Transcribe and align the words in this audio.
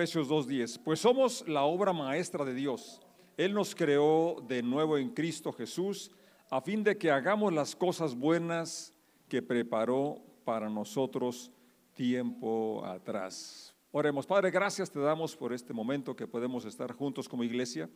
Efesios 0.00 0.30
2.10. 0.30 0.80
Pues 0.82 0.98
somos 0.98 1.46
la 1.46 1.64
obra 1.64 1.92
maestra 1.92 2.42
de 2.42 2.54
Dios. 2.54 3.02
Él 3.36 3.52
nos 3.52 3.74
creó 3.74 4.42
de 4.48 4.62
nuevo 4.62 4.96
en 4.96 5.10
Cristo 5.10 5.52
Jesús 5.52 6.10
a 6.48 6.62
fin 6.62 6.82
de 6.82 6.96
que 6.96 7.10
hagamos 7.10 7.52
las 7.52 7.76
cosas 7.76 8.14
buenas 8.14 8.94
que 9.28 9.42
preparó 9.42 10.22
para 10.42 10.70
nosotros 10.70 11.52
tiempo 11.92 12.82
atrás. 12.86 13.74
Oremos, 13.92 14.26
Padre, 14.26 14.50
gracias 14.50 14.90
te 14.90 15.00
damos 15.00 15.36
por 15.36 15.52
este 15.52 15.74
momento 15.74 16.16
que 16.16 16.26
podemos 16.26 16.64
estar 16.64 16.92
juntos 16.94 17.28
como 17.28 17.44
iglesia. 17.44 17.86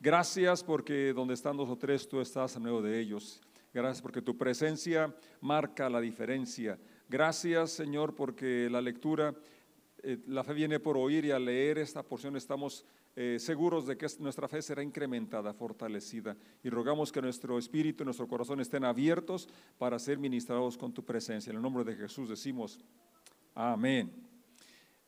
Gracias 0.00 0.64
porque 0.64 1.12
donde 1.12 1.34
están 1.34 1.58
dos 1.58 1.68
o 1.68 1.76
tres, 1.76 2.08
tú 2.08 2.22
estás 2.22 2.56
en 2.56 2.62
medio 2.62 2.80
de 2.80 2.98
ellos. 2.98 3.42
Gracias 3.74 4.00
porque 4.00 4.22
tu 4.22 4.38
presencia 4.38 5.14
marca 5.42 5.90
la 5.90 6.00
diferencia. 6.00 6.78
Gracias, 7.10 7.72
Señor, 7.72 8.14
porque 8.14 8.68
la 8.70 8.80
lectura, 8.80 9.34
eh, 10.02 10.18
la 10.26 10.42
fe 10.42 10.52
viene 10.52 10.80
por 10.80 10.96
oír 10.96 11.24
y 11.24 11.30
al 11.30 11.44
leer 11.44 11.78
esta 11.78 12.02
porción 12.02 12.36
estamos 12.36 12.84
eh, 13.14 13.36
seguros 13.38 13.86
de 13.86 13.96
que 13.96 14.06
nuestra 14.18 14.48
fe 14.48 14.60
será 14.60 14.82
incrementada, 14.82 15.52
fortalecida. 15.52 16.36
Y 16.64 16.70
rogamos 16.70 17.12
que 17.12 17.22
nuestro 17.22 17.58
espíritu 17.58 18.02
y 18.02 18.06
nuestro 18.06 18.26
corazón 18.26 18.60
estén 18.60 18.84
abiertos 18.84 19.48
para 19.78 19.98
ser 19.98 20.18
ministrados 20.18 20.76
con 20.76 20.92
tu 20.92 21.04
presencia. 21.04 21.50
En 21.50 21.56
el 21.56 21.62
nombre 21.62 21.84
de 21.84 21.94
Jesús 21.94 22.28
decimos, 22.28 22.80
amén. 23.54 24.10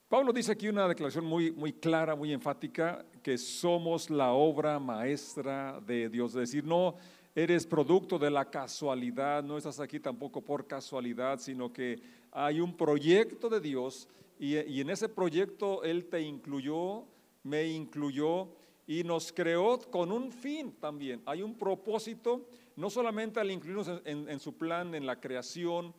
Pablo 0.09 0.33
dice 0.33 0.53
aquí 0.53 0.69
una 0.69 0.87
declaración 0.87 1.25
muy, 1.25 1.51
muy 1.51 1.73
clara, 1.73 2.15
muy 2.15 2.33
enfática, 2.33 3.05
que 3.23 3.37
somos 3.37 4.11
la 4.11 4.33
obra 4.33 4.79
maestra 4.79 5.81
de 5.85 6.09
Dios. 6.09 6.33
Es 6.33 6.41
decir, 6.41 6.65
no 6.65 6.95
eres 7.35 7.67
producto 7.67 8.17
de 8.17 8.31
la 8.31 8.49
casualidad, 8.49 9.43
no 9.43 9.59
estás 9.59 9.81
aquí 9.81 9.99
tampoco 9.99 10.41
por 10.41 10.69
casualidad, 10.69 11.41
sino 11.41 11.73
que 11.73 12.01
hay 12.31 12.61
un 12.61 12.77
proyecto 12.77 13.49
de 13.49 13.61
Dios 13.61 14.09
y, 14.39 14.81
en 14.81 14.91
ese 14.91 15.09
proyecto 15.09 15.83
Él 15.85 16.07
te 16.07 16.21
incluyó 16.21 17.07
me 17.45 17.67
incluyó 17.67 18.49
y 18.87 19.05
nos 19.05 19.33
creó 19.33 19.79
con 19.79 20.11
un 20.11 20.33
fin 20.33 20.73
también. 20.73 21.23
Hay 21.25 21.43
un 21.43 21.57
propósito, 21.57 22.49
no 22.77 22.91
solamente 22.91 23.39
al 23.39 23.51
incluirnos 23.51 24.03
en, 24.05 24.41
su 24.41 24.57
plan, 24.59 24.95
en 24.95 25.07
la 25.07 25.21
creación 25.21 25.95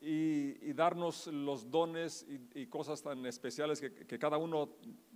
y, 0.00 0.72
darnos 0.72 1.26
los 1.26 1.70
dones 1.70 2.26
y, 2.54 2.66
cosas 2.66 3.02
tan 3.02 3.26
especiales 3.26 3.80
que, 3.80 4.18
cada 4.18 4.38
uno 4.38 4.70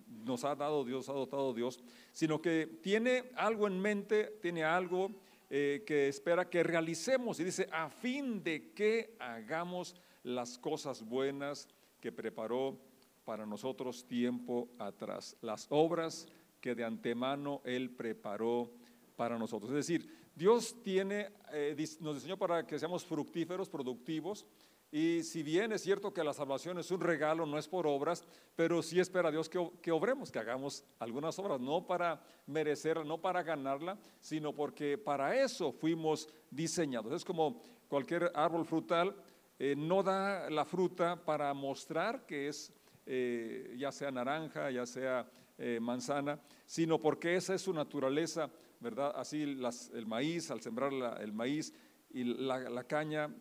nos 0.07 0.45
ha 0.45 0.55
dado 0.55 0.85
Dios, 0.85 1.09
ha 1.09 1.13
dotado 1.13 1.55
Dios, 1.55 1.79
sino 2.13 2.43
que 2.43 2.67
tiene 2.83 3.31
algo 3.37 3.67
en 3.67 3.81
mente, 3.81 4.39
tiene 4.43 4.65
algo 4.65 5.11
eh, 5.49 5.85
que 5.87 6.09
espera 6.09 6.49
que 6.51 6.63
realicemos 6.63 7.41
y 7.41 7.45
dice, 7.45 7.69
a 7.73 7.89
fin 7.89 8.43
de 8.43 8.73
que 8.73 9.17
hagamos 9.19 9.97
las 10.23 10.59
cosas 10.59 11.03
buenas 11.03 11.69
que 12.01 12.13
preparó 12.13 12.79
para 13.25 13.45
nosotros 13.45 14.07
tiempo 14.07 14.69
atrás, 14.79 15.37
las 15.43 15.67
obras 15.71 16.27
que 16.61 16.75
de 16.75 16.85
antemano 16.85 17.61
Él 17.65 17.91
preparó 17.91 18.71
para 19.17 19.39
nosotros. 19.39 19.71
Es 19.71 19.77
decir, 19.77 20.09
Dios 20.35 20.77
tiene, 20.83 21.33
eh, 21.53 21.77
nos 22.01 22.15
diseñó 22.15 22.37
para 22.37 22.67
que 22.67 22.79
seamos 22.79 23.05
fructíferos, 23.05 23.69
productivos, 23.69 24.47
y 24.91 25.23
si 25.23 25.43
bien 25.43 25.73
es 25.73 25.83
cierto 25.83 26.15
que 26.15 26.25
la 26.25 26.33
salvación 26.33 26.79
es 26.79 26.91
un 26.91 27.01
regalo, 27.01 27.45
no 27.45 27.59
es 27.59 27.69
por 27.69 27.87
obras, 27.87 28.25
pero 28.57 28.83
sí 28.83 28.99
espera 28.99 29.31
Dios 29.31 29.49
que, 29.49 29.71
que, 29.83 29.93
obremos, 29.93 30.33
que 30.33 30.39
hagamos 30.39 30.83
algunas 30.99 31.39
obras, 31.39 31.61
no 31.61 31.87
para 31.87 32.23
merecerla, 32.47 33.05
no 33.05 33.21
para 33.21 33.43
ganarla, 33.43 33.99
sino 34.21 34.55
porque 34.55 34.97
para 34.97 35.37
eso 35.43 35.73
fuimos 35.73 36.27
diseñados. 36.51 37.13
Es 37.13 37.25
como 37.25 37.61
cualquier 37.89 38.33
árbol 38.35 38.65
frutal, 38.65 39.15
eh, 39.59 39.75
no 39.77 40.03
da 40.05 40.49
la 40.51 40.65
fruta 40.65 41.17
para 41.25 41.53
mostrar 41.53 42.25
que 42.27 42.49
es 42.49 42.73
eh, 43.07 43.75
ya 43.77 43.91
sea 43.91 44.11
naranja, 44.11 44.71
ya 44.71 44.87
sea 44.87 45.29
eh, 45.57 45.81
manzana, 45.81 46.41
sino 46.65 47.01
porque 47.01 47.35
esa 47.35 47.55
es 47.55 47.63
su 47.63 47.73
naturaleza, 47.73 48.51
¿verdad? 48.79 49.13
Así 49.17 49.43
el 49.43 50.07
maíz, 50.07 50.51
al 50.53 50.61
sembrar 50.61 50.93
el 51.21 51.33
maíz 51.33 51.75
y 52.11 52.23
la, 52.23 52.85
caña 52.85 53.35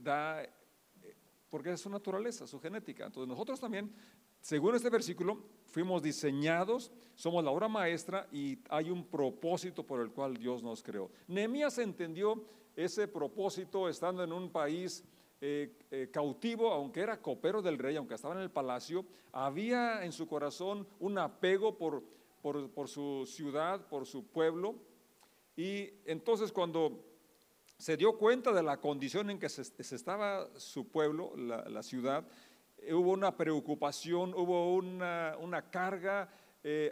da, 0.00 0.42
porque 1.48 1.72
es 1.72 1.80
su 1.80 1.88
naturaleza, 1.88 2.46
su 2.46 2.60
genética. 2.60 3.06
Entonces 3.06 3.28
nosotros 3.28 3.58
también, 3.58 3.90
según 4.40 4.74
este 4.74 4.90
versículo, 4.90 5.42
fuimos 5.64 6.02
diseñados, 6.02 6.92
somos 7.14 7.42
la 7.42 7.50
obra 7.50 7.68
maestra 7.68 8.28
y 8.30 8.58
hay 8.68 8.90
un 8.90 9.06
propósito 9.06 9.86
por 9.86 10.02
el 10.02 10.10
cual 10.10 10.36
Dios 10.36 10.62
nos 10.62 10.82
creó. 10.82 11.10
Nehemías 11.28 11.78
entendió 11.78 12.44
ese 12.74 13.08
propósito 13.08 13.88
estando 13.88 14.22
en 14.22 14.32
un 14.32 14.50
país 14.50 15.02
eh, 15.42 15.76
eh, 15.90 16.08
cautivo, 16.10 16.72
aunque 16.72 17.00
era 17.00 17.20
copero 17.20 17.60
del 17.60 17.76
rey, 17.76 17.94
aunque 17.96 18.14
estaba 18.14 18.34
en 18.34 18.40
el 18.40 18.50
palacio, 18.50 19.04
había 19.32 20.02
en 20.02 20.12
su 20.12 20.26
corazón 20.26 20.88
un 20.98 21.18
apego 21.18 21.76
por, 21.76 22.02
por, 22.40 22.88
su 22.88 23.26
ciudad, 23.26 23.86
por 23.88 24.06
su 24.06 24.26
pueblo. 24.28 24.76
Y 25.54 25.90
entonces 26.06 26.50
cuando 26.50 27.04
se 27.76 27.98
dio 27.98 28.16
cuenta 28.16 28.50
de 28.50 28.62
la 28.62 28.80
condición 28.80 29.28
en 29.28 29.38
que 29.38 29.50
se, 29.50 29.94
estaba 29.94 30.48
su 30.58 30.88
pueblo, 30.88 31.36
la, 31.36 31.82
ciudad, 31.82 32.26
eh, 32.78 32.94
hubo 32.94 33.10
una 33.10 33.36
preocupación, 33.36 34.32
hubo 34.32 34.74
una, 34.74 35.36
una 35.38 35.70
carga, 35.70 36.30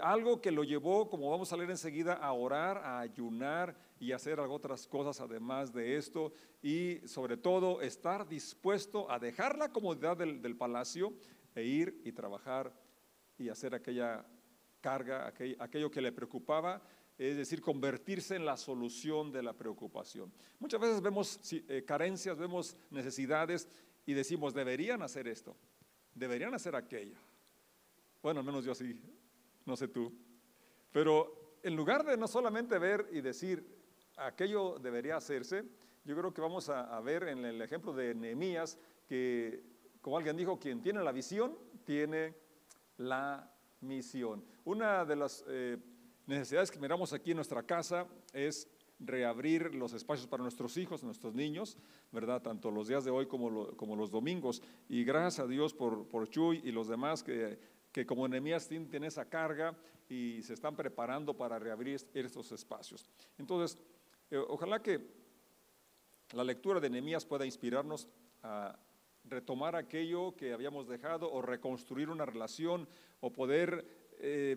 algo 0.00 0.40
que 0.40 0.52
lo 0.52 0.62
llevó, 0.62 1.08
como 1.08 1.30
vamos 1.30 1.52
a 1.52 1.56
leer 1.56 1.70
enseguida, 1.70 2.12
a 2.12 2.32
orar, 2.32 2.76
a 2.78 3.00
ayunar 3.00 3.74
y 3.98 4.12
hacer 4.12 4.40
otras 4.40 4.86
cosas 4.86 5.20
además 5.20 5.72
de 5.72 5.96
esto 5.96 6.32
y 6.62 7.00
sobre 7.06 7.36
todo 7.36 7.80
estar 7.80 8.28
dispuesto 8.28 9.10
a 9.10 9.18
dejar 9.18 9.56
la 9.56 9.72
comodidad 9.72 10.16
del, 10.16 10.56
palacio 10.56 11.12
e 11.54 11.64
ir 11.64 12.00
y 12.04 12.12
trabajar 12.12 12.72
y 13.38 13.48
hacer 13.48 13.74
aquella 13.74 14.26
carga, 14.80 15.32
aquello 15.58 15.90
que 15.90 16.00
le 16.00 16.12
preocupaba, 16.12 16.82
es 17.16 17.36
decir, 17.36 17.60
convertirse 17.60 18.36
en 18.36 18.44
la 18.44 18.56
solución 18.56 19.30
de 19.30 19.42
la 19.42 19.52
preocupación. 19.52 20.32
Muchas 20.58 20.80
veces 20.80 21.00
vemos 21.00 21.40
eh, 21.52 21.84
carencias, 21.86 22.36
vemos 22.36 22.76
necesidades 22.90 23.68
y 24.04 24.12
decimos, 24.12 24.52
deberían 24.52 25.02
hacer 25.02 25.28
esto, 25.28 25.56
deberían 26.14 26.54
hacer 26.54 26.74
aquello. 26.74 27.18
Bueno, 28.22 28.40
al 28.40 28.46
menos 28.46 28.64
yo 28.64 28.74
sí, 28.74 29.00
no 29.64 29.76
sé 29.76 29.88
tú. 29.88 30.12
Pero 30.90 31.58
en 31.62 31.76
lugar 31.76 32.04
de 32.04 32.16
no 32.16 32.28
solamente 32.28 32.78
ver 32.78 33.08
y 33.12 33.20
decir, 33.20 33.83
aquello 34.16 34.78
debería 34.78 35.16
hacerse. 35.16 35.64
Yo 36.04 36.16
creo 36.16 36.34
que 36.34 36.40
vamos 36.40 36.68
a, 36.68 37.00
ver 37.00 37.28
en 37.28 37.44
el 37.44 37.60
ejemplo 37.62 37.92
de 37.92 38.14
Nehemías 38.14 38.78
que, 39.06 39.62
como 40.00 40.18
alguien 40.18 40.36
dijo, 40.36 40.58
quien 40.58 40.82
tiene 40.82 41.02
la 41.02 41.12
visión 41.12 41.56
tiene 41.84 42.34
la 42.98 43.50
misión. 43.80 44.44
Una 44.64 45.04
de 45.04 45.16
las 45.16 45.44
eh, 45.48 45.78
necesidades 46.26 46.70
que 46.70 46.78
miramos 46.78 47.12
aquí 47.12 47.30
en 47.30 47.36
nuestra 47.36 47.62
casa 47.62 48.06
es 48.32 48.68
reabrir 49.00 49.74
los 49.74 49.92
espacios 49.92 50.26
para 50.26 50.42
nuestros 50.42 50.76
hijos, 50.76 51.02
nuestros 51.02 51.34
niños, 51.34 51.78
¿verdad? 52.12 52.42
Tanto 52.42 52.70
los 52.70 52.88
días 52.88 53.04
de 53.04 53.10
hoy 53.10 53.26
como, 53.26 53.76
como 53.76 53.96
los 53.96 54.10
domingos. 54.10 54.62
Y 54.88 55.04
gracias 55.04 55.40
a 55.40 55.48
Dios 55.48 55.74
por, 55.74 56.06
por 56.08 56.28
Chuy 56.28 56.60
y 56.64 56.70
los 56.70 56.88
demás 56.88 57.22
que, 57.22 57.58
que 57.92 58.06
como 58.06 58.26
Nehemías 58.28 58.68
tienen 58.68 59.04
esa 59.04 59.24
carga 59.24 59.76
y 60.08 60.42
se 60.42 60.54
están 60.54 60.76
preparando 60.76 61.34
para 61.36 61.58
reabrir 61.58 62.00
estos 62.12 62.52
espacios. 62.52 63.08
Entonces, 63.38 63.78
eh, 64.34 64.44
ojalá 64.48 64.82
que 64.82 65.00
la 66.32 66.42
lectura 66.42 66.80
de 66.80 66.90
Nehemías 66.90 67.24
pueda 67.24 67.46
inspirarnos 67.46 68.08
a 68.42 68.76
retomar 69.26 69.76
aquello 69.76 70.34
que 70.34 70.52
habíamos 70.52 70.88
dejado 70.88 71.32
o 71.32 71.40
reconstruir 71.40 72.10
una 72.10 72.26
relación 72.26 72.88
o 73.20 73.30
poder 73.30 73.86
eh, 74.18 74.56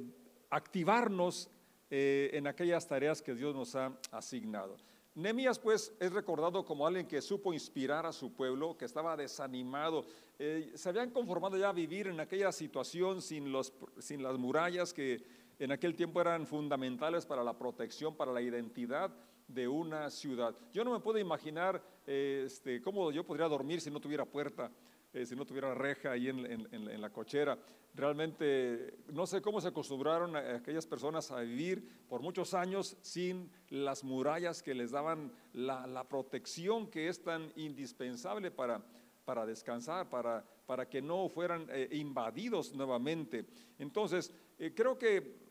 activarnos 0.49 1.47
eh, 1.91 2.31
en 2.33 2.47
aquellas 2.47 2.87
tareas 2.87 3.21
que 3.21 3.35
Dios 3.35 3.53
nos 3.53 3.75
ha 3.75 3.95
asignado. 4.11 4.77
Nehemías 5.13 5.59
pues 5.59 5.93
es 5.99 6.11
recordado 6.11 6.65
como 6.65 6.87
alguien 6.87 7.07
que 7.07 7.21
supo 7.21 7.53
inspirar 7.53 8.07
a 8.07 8.13
su 8.13 8.33
pueblo, 8.33 8.75
que 8.77 8.85
estaba 8.85 9.15
desanimado, 9.15 10.05
se 10.37 10.89
habían 10.89 11.09
conformado 11.09 11.57
ya 11.57 11.69
a 11.69 11.73
vivir 11.73 12.07
en 12.07 12.19
aquella 12.19 12.51
situación 12.51 13.23
sin, 13.23 13.51
sin 13.97 14.21
las 14.21 14.37
murallas 14.37 14.93
que 14.93 15.23
en 15.57 15.71
aquel 15.71 15.95
tiempo 15.95 16.21
eran 16.21 16.45
fundamentales 16.45 17.25
para 17.25 17.43
la 17.43 17.57
protección, 17.57 18.15
para 18.15 18.31
la 18.31 18.41
identidad 18.41 19.11
de 19.47 19.67
una 19.67 20.09
ciudad. 20.09 20.55
Yo 20.71 20.83
no 20.83 20.91
me 20.91 20.99
puedo 20.99 21.17
imaginar 21.17 21.81
este, 22.05 22.81
cómo 22.81 23.11
yo 23.11 23.25
podría 23.25 23.47
dormir 23.47 23.81
si 23.81 23.89
no 23.89 23.99
tuviera 23.99 24.25
puerta, 24.25 24.71
eh, 25.13 25.25
si 25.25 25.35
no 25.35 25.45
tuviera 25.45 25.73
reja 25.73 26.11
ahí 26.11 26.27
en, 26.27 27.01
la 27.01 27.09
cochera. 27.09 27.57
Realmente 27.93 28.99
no 29.11 29.25
sé 29.25 29.41
cómo 29.41 29.59
se 29.61 29.69
acostumbraron 29.69 30.35
aquellas 30.35 30.85
personas 30.85 31.31
a 31.31 31.39
vivir 31.39 32.05
por 32.07 32.21
muchos 32.21 32.53
años 32.53 32.97
sin 33.01 33.49
las 33.69 34.03
murallas 34.03 34.61
que 34.61 34.75
les 34.75 34.91
daban 34.91 35.31
la, 35.53 36.03
protección 36.07 36.87
que 36.87 37.07
es 37.07 37.23
tan 37.23 37.51
indispensable 37.55 38.51
para, 38.51 38.83
para 39.25 39.45
descansar, 39.45 40.09
para, 40.09 40.45
para 40.65 40.87
que 40.87 41.01
no 41.01 41.29
fueran 41.29 41.67
eh, 41.71 41.87
invadidos 41.93 42.73
nuevamente. 42.73 43.45
Entonces, 43.79 44.31
eh, 44.59 44.73
creo 44.75 44.97
que 44.97 45.46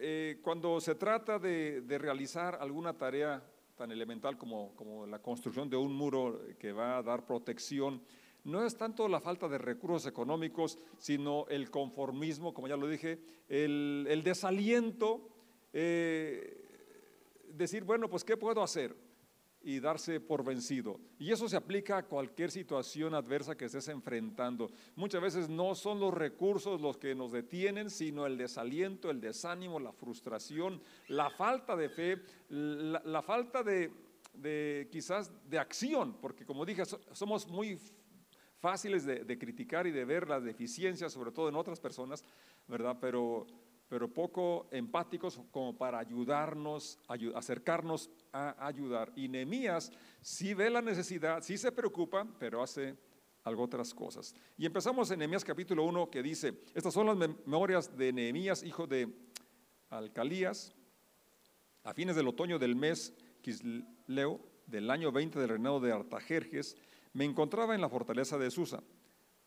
eh, 0.00 0.38
cuando 0.42 0.80
se 0.80 0.94
trata 0.94 1.38
de, 1.38 1.84
realizar 1.98 2.56
alguna 2.60 2.96
tarea 2.96 3.42
tan 3.76 3.90
elemental 3.90 4.36
como, 4.36 4.74
como, 4.74 5.06
la 5.06 5.20
construcción 5.20 5.70
de 5.70 5.76
un 5.76 5.92
muro 5.92 6.40
que 6.58 6.72
va 6.72 6.98
a 6.98 7.02
dar 7.02 7.24
protección, 7.24 8.02
no 8.44 8.64
es 8.64 8.76
tanto 8.76 9.06
la 9.08 9.20
falta 9.20 9.48
de 9.48 9.58
recursos 9.58 10.06
económicos, 10.06 10.78
sino 10.98 11.46
el 11.48 11.70
conformismo, 11.70 12.52
como 12.52 12.68
ya 12.68 12.76
lo 12.76 12.88
dije, 12.88 13.20
el, 13.48 14.22
desaliento, 14.24 15.28
eh, 15.72 16.64
decir, 17.48 17.84
bueno, 17.84 18.08
pues 18.08 18.24
¿qué 18.24 18.36
puedo 18.36 18.62
hacer? 18.62 18.96
Y 19.64 19.80
darse 19.80 20.20
por 20.20 20.44
vencido. 20.44 21.00
Y 21.18 21.30
eso 21.30 21.48
se 21.48 21.56
aplica 21.56 21.98
a 21.98 22.06
cualquier 22.06 22.50
situación 22.50 23.14
adversa 23.14 23.56
que 23.56 23.66
estés 23.66 23.88
enfrentando. 23.88 24.70
Muchas 24.96 25.22
veces 25.22 25.48
no 25.48 25.74
son 25.74 26.00
los 26.00 26.12
recursos 26.12 26.80
los 26.80 26.96
que 26.98 27.14
nos 27.14 27.32
detienen, 27.32 27.90
sino 27.90 28.26
el 28.26 28.36
desaliento, 28.36 29.10
el 29.10 29.20
desánimo, 29.20 29.78
la 29.78 29.92
frustración, 29.92 30.82
la 31.08 31.30
falta 31.30 31.76
de 31.76 31.88
fe, 31.88 32.22
la, 32.48 33.22
falta 33.22 33.62
de, 33.62 33.92
de, 34.34 34.88
quizás 34.90 35.32
de 35.48 35.58
acción, 35.58 36.18
porque 36.20 36.44
como 36.44 36.66
dije, 36.66 36.82
somos 37.12 37.46
muy 37.46 37.78
fáciles 38.58 39.04
de, 39.04 39.24
de 39.24 39.38
criticar 39.38 39.86
y 39.86 39.90
de 39.90 40.04
ver 40.04 40.28
las 40.28 40.44
deficiencias, 40.44 41.12
sobre 41.12 41.32
todo 41.32 41.48
en 41.48 41.56
otras 41.56 41.80
personas, 41.80 42.24
¿verdad? 42.68 42.96
Pero 43.00 43.46
pero 43.92 44.08
poco 44.08 44.68
empáticos 44.70 45.38
como 45.50 45.76
para 45.76 45.98
ayudarnos, 45.98 46.98
acercarnos 47.34 48.08
a 48.32 48.66
ayudar. 48.66 49.12
Y 49.14 49.28
Nehemías 49.28 49.92
sí 50.22 50.54
ve 50.54 50.70
la 50.70 50.80
necesidad, 50.80 51.42
sí 51.42 51.58
se 51.58 51.70
preocupa, 51.72 52.26
pero 52.38 52.62
hace 52.62 52.96
algo 53.44 53.64
otras 53.64 53.92
cosas. 53.92 54.34
Y 54.56 54.64
empezamos 54.64 55.10
en 55.10 55.18
Nehemías 55.18 55.44
capítulo 55.44 55.84
1 55.84 56.10
que 56.10 56.22
dice, 56.22 56.54
estas 56.74 56.94
son 56.94 57.08
las 57.08 57.18
memorias 57.18 57.94
de 57.94 58.14
Nehemías, 58.14 58.62
hijo 58.62 58.86
de 58.86 59.12
Alcalías, 59.90 60.74
a 61.84 61.92
fines 61.92 62.16
del 62.16 62.28
otoño 62.28 62.58
del 62.58 62.74
mes 62.74 63.12
Kisleo, 63.42 64.40
del 64.68 64.90
año 64.90 65.12
20 65.12 65.38
del 65.38 65.50
reinado 65.50 65.80
de 65.80 65.92
Artajerjes, 65.92 66.78
me 67.12 67.26
encontraba 67.26 67.74
en 67.74 67.82
la 67.82 67.90
fortaleza 67.90 68.38
de 68.38 68.50
Susa 68.50 68.82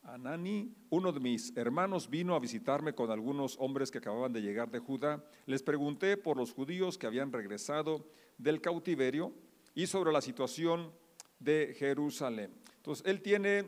Anani, 0.08 0.72
uno 0.92 1.12
de 1.12 1.20
mis 1.20 1.56
hermanos, 1.58 2.10
vino 2.10 2.36
a 2.36 2.40
visitarme 2.40 2.94
con 2.94 3.10
algunos 3.10 3.58
hombres 3.60 3.90
que 3.90 3.98
acababan 3.98 4.32
de 4.32 4.42
llegar 4.42 4.70
de 4.70 4.80
Judá. 4.80 5.24
Les 5.48 5.64
pregunté 5.64 6.16
por 6.16 6.38
los 6.38 6.54
judíos 6.54 6.98
que 6.98 7.08
habían 7.08 7.32
regresado 7.32 8.06
del 8.38 8.62
cautiverio 8.62 9.34
y 9.74 9.88
sobre 9.88 10.12
la 10.12 10.22
situación 10.22 10.92
de 11.40 11.76
Jerusalén. 11.78 12.52
Entonces, 12.78 13.06
él 13.08 13.22
tiene 13.22 13.66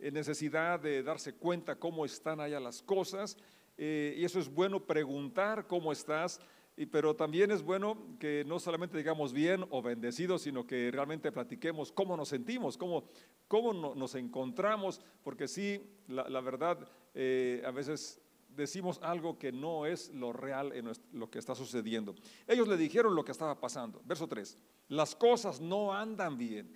eh, 0.00 0.10
necesidad 0.10 0.80
de 0.80 1.04
darse 1.04 1.34
cuenta 1.34 1.76
cómo 1.76 2.04
están 2.04 2.40
allá 2.40 2.58
las 2.58 2.82
cosas 2.82 3.36
eh, 3.78 4.14
y 4.16 4.24
eso 4.24 4.40
es 4.40 4.52
bueno 4.52 4.80
preguntar 4.80 5.66
cómo 5.66 5.92
estás 5.92 6.40
pero 6.84 7.16
también 7.16 7.50
es 7.50 7.62
bueno 7.62 7.96
que 8.20 8.44
no 8.44 8.60
solamente 8.60 8.98
digamos 8.98 9.32
bien 9.32 9.64
o 9.70 9.80
bendecidos, 9.80 10.42
sino 10.42 10.66
que 10.66 10.90
realmente 10.90 11.32
platiquemos 11.32 11.90
cómo 11.90 12.18
nos 12.18 12.28
sentimos, 12.28 12.76
cómo, 12.76 13.08
cómo 13.48 13.94
nos 13.94 14.14
encontramos, 14.14 15.00
porque 15.22 15.48
sí, 15.48 15.80
la, 16.06 16.40
verdad, 16.42 16.86
eh, 17.14 17.62
a 17.64 17.70
veces 17.70 18.20
decimos 18.50 18.98
algo 19.02 19.38
que 19.38 19.52
no 19.52 19.86
es 19.86 20.12
lo 20.12 20.34
real 20.34 20.72
en 20.74 20.90
lo 21.12 21.30
que 21.30 21.38
está 21.38 21.54
sucediendo. 21.54 22.14
Ellos 22.46 22.68
le 22.68 22.76
dijeron 22.76 23.14
lo 23.14 23.24
que 23.24 23.32
estaba 23.32 23.58
pasando. 23.58 24.02
Verso 24.04 24.26
3, 24.26 24.58
las 24.88 25.16
cosas 25.16 25.62
no 25.62 25.94
andan 25.94 26.36
bien. 26.36 26.74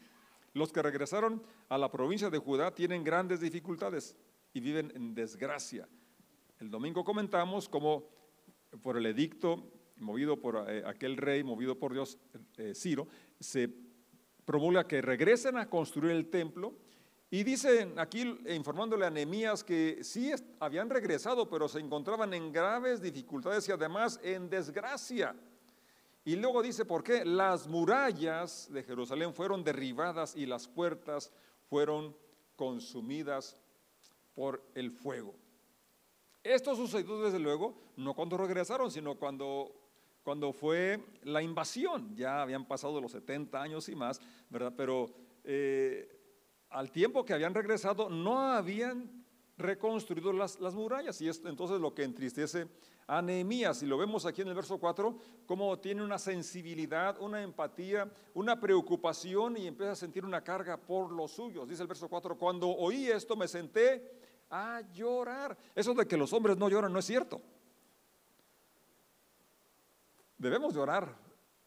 Los 0.55 0.73
que 0.73 0.83
regresaron 0.83 1.43
a 1.69 1.77
la 1.77 1.91
provincia 1.91 2.31
de 2.31 2.39
Judá 2.39 2.75
tienen 2.75 3.05
grandes 3.05 3.41
dificultades 3.41 4.17
y 4.55 4.61
viven 4.61 4.93
en 4.95 5.15
desgracia. 5.15 5.87
El 6.59 6.71
domingo 6.71 7.05
comentamos 7.05 7.69
cómo 7.69 8.09
por 8.83 8.97
el 8.97 9.07
edicto 9.07 9.80
movido 10.01 10.41
por 10.41 10.65
eh, 10.69 10.83
aquel 10.87 11.17
rey, 11.17 11.43
movido 11.45 11.79
por 11.79 11.93
Dios, 11.93 12.19
eh, 12.57 12.75
Ciro, 12.75 13.07
se 13.39 13.71
promulga 14.45 14.87
que 14.87 15.01
regresen 15.01 15.57
a 15.57 15.69
construir 15.69 16.13
el 16.13 16.29
templo. 16.29 16.75
Y 17.33 17.45
dicen 17.45 17.97
aquí, 17.99 18.23
informándole 18.49 19.07
a 19.07 19.11
Nehemías 19.11 19.63
que 19.63 20.03
sí 20.03 20.33
habían 20.59 20.91
regresado, 20.91 21.49
pero 21.49 21.69
se 21.69 21.79
encontraban 21.79 22.35
en 22.35 22.53
graves 22.53 23.01
dificultades 23.01 23.69
y 23.69 23.73
además 23.73 24.19
en 24.25 24.51
desgracia. 24.51 25.37
Y 26.25 26.37
luego 26.37 26.61
dice, 26.61 26.85
¿por 26.85 27.05
qué? 27.05 27.25
Las 27.25 27.69
murallas 27.69 28.69
de 28.73 28.83
Jerusalén 28.83 29.33
fueron 29.33 29.63
derribadas 29.63 30.35
y 30.35 30.45
las 30.45 30.67
puertas 30.67 31.33
fueron 31.69 32.17
consumidas 32.57 33.57
por 34.35 34.63
el 34.75 34.91
fuego. 34.91 35.35
Esto 36.43 36.75
sucedió 36.75 37.23
desde 37.23 37.39
luego 37.39 37.75
no 37.97 38.15
cuando 38.15 38.37
regresaron, 38.37 38.91
sino 38.91 39.15
cuando 39.17 39.80
cuando 40.23 40.53
fue 40.53 41.03
la 41.23 41.43
invasión. 41.43 42.15
Ya 42.15 42.43
habían 42.43 42.67
pasado 42.67 43.01
los 43.01 43.13
70 43.13 43.61
años 43.61 43.89
y 43.89 43.95
más, 43.95 44.21
¿verdad? 44.49 44.73
Pero 44.77 45.07
eh, 45.45 46.09
al 46.69 46.91
tiempo 46.91 47.25
que 47.25 47.35
habían 47.35 47.55
regresado 47.55 48.09
no 48.09 48.39
habían 48.41 49.25
reconstruido 49.57 50.33
las, 50.33 50.59
las 50.59 50.75
murallas 50.75 51.21
y 51.21 51.29
esto 51.29 51.49
entonces 51.49 51.81
lo 51.81 51.95
que 51.95 52.03
entristece 52.03 52.67
a 53.07 53.21
Nehemías 53.21 53.83
y 53.83 53.87
lo 53.87 53.99
vemos 53.99 54.25
aquí 54.25 54.41
en 54.41 54.49
el 54.49 54.55
verso 54.55 54.79
4 54.79 55.19
como 55.45 55.79
tiene 55.79 56.03
una 56.03 56.19
sensibilidad, 56.19 57.21
una 57.21 57.43
empatía, 57.43 58.11
una 58.35 58.59
preocupación 58.59 59.57
y 59.57 59.67
empieza 59.67 59.93
a 59.93 59.97
sentir 59.97 60.25
una 60.25 60.43
carga 60.43 60.77
por 60.77 61.13
los 61.13 61.33
suyos. 61.33 61.69
Dice 61.69 61.83
el 61.83 61.89
verso 61.89 62.09
4, 62.09 62.39
cuando 62.39 62.69
oí 62.69 63.09
esto 63.09 63.37
me 63.37 63.49
senté 63.49 64.11
a 64.49 64.81
llorar. 64.93 65.57
Eso 65.75 65.93
de 65.93 66.07
que 66.07 66.17
los 66.17 66.33
hombres 66.33 66.57
no 66.57 66.69
lloran 66.69 66.93
no 66.93 66.99
es 66.99 67.05
cierto. 67.05 67.41
Debemos 70.41 70.73
llorar, 70.73 71.15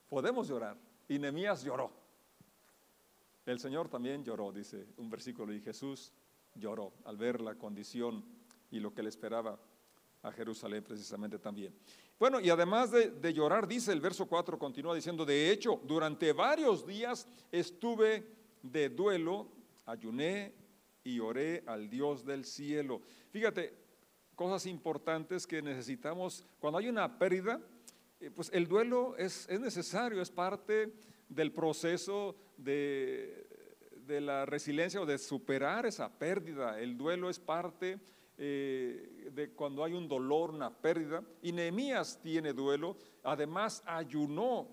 podemos 0.09 0.47
llorar. 0.47 0.75
Y 1.07 1.19
Nehemías 1.19 1.63
lloró. 1.63 1.91
El 3.45 3.59
Señor 3.59 3.87
también 3.87 4.23
lloró, 4.23 4.51
dice 4.51 4.87
un 4.97 5.11
versículo, 5.11 5.53
y 5.53 5.61
Jesús 5.61 6.11
lloró 6.55 6.91
al 7.05 7.15
ver 7.15 7.39
la 7.39 7.53
condición 7.53 8.25
y 8.71 8.79
lo 8.79 8.91
que 8.91 9.03
le 9.03 9.09
esperaba 9.09 9.59
a 10.23 10.31
Jerusalén 10.31 10.83
precisamente 10.83 11.37
también. 11.37 11.71
Bueno, 12.17 12.39
y 12.39 12.49
además 12.49 12.89
de, 12.89 13.11
de, 13.11 13.31
llorar, 13.31 13.67
dice 13.67 13.91
el 13.91 14.01
verso 14.01 14.25
4, 14.25 14.57
continúa 14.57 14.95
diciendo, 14.95 15.23
de 15.23 15.51
hecho, 15.51 15.79
durante 15.83 16.33
varios 16.33 16.87
días 16.87 17.27
estuve 17.51 18.25
de 18.63 18.89
duelo, 18.89 19.49
ayuné 19.85 20.51
y 21.03 21.19
oré 21.19 21.63
al 21.67 21.91
Dios 21.91 22.25
del 22.25 22.43
cielo. 22.43 23.01
Fíjate, 23.29 23.71
cosas 24.35 24.65
importantes 24.65 25.45
que 25.45 25.61
necesitamos, 25.61 26.43
cuando 26.59 26.79
hay 26.79 26.87
una 26.87 27.19
pérdida, 27.19 27.61
pues 28.31 28.49
el 28.53 28.67
duelo 28.67 29.15
es, 29.17 29.47
necesario, 29.49 30.21
es 30.21 30.31
parte 30.31 30.93
del 31.29 31.51
proceso 31.51 32.35
de, 32.57 33.47
la 34.07 34.45
resiliencia 34.45 35.01
o 35.01 35.05
de 35.05 35.17
superar 35.17 35.85
esa 35.85 36.09
pérdida. 36.09 36.79
El 36.79 36.97
duelo 36.97 37.29
es 37.29 37.39
parte 37.39 37.99
eh, 38.37 39.29
de 39.31 39.51
cuando 39.51 39.83
hay 39.83 39.93
un 39.93 40.07
dolor, 40.07 40.51
una 40.51 40.69
pérdida. 40.69 41.23
Y 41.41 41.51
Nehemías 41.51 42.19
tiene 42.21 42.53
duelo, 42.53 42.97
además 43.23 43.81
ayunó 43.85 44.67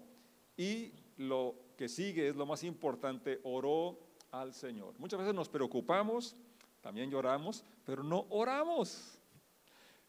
y 0.57 0.93
lo 1.17 1.55
que 1.77 1.89
sigue 1.89 2.29
es 2.29 2.37
lo 2.37 2.47
más 2.47 2.65
importante, 2.65 3.41
oró 3.45 3.99
al 4.31 4.53
Señor. 4.53 4.95
Muchas 4.99 5.21
veces 5.21 5.35
nos 5.35 5.49
preocupamos, 5.49 6.37
también 6.81 7.11
lloramos, 7.11 7.65
pero 7.85 8.03
no 8.03 8.27
oramos. 8.31 9.19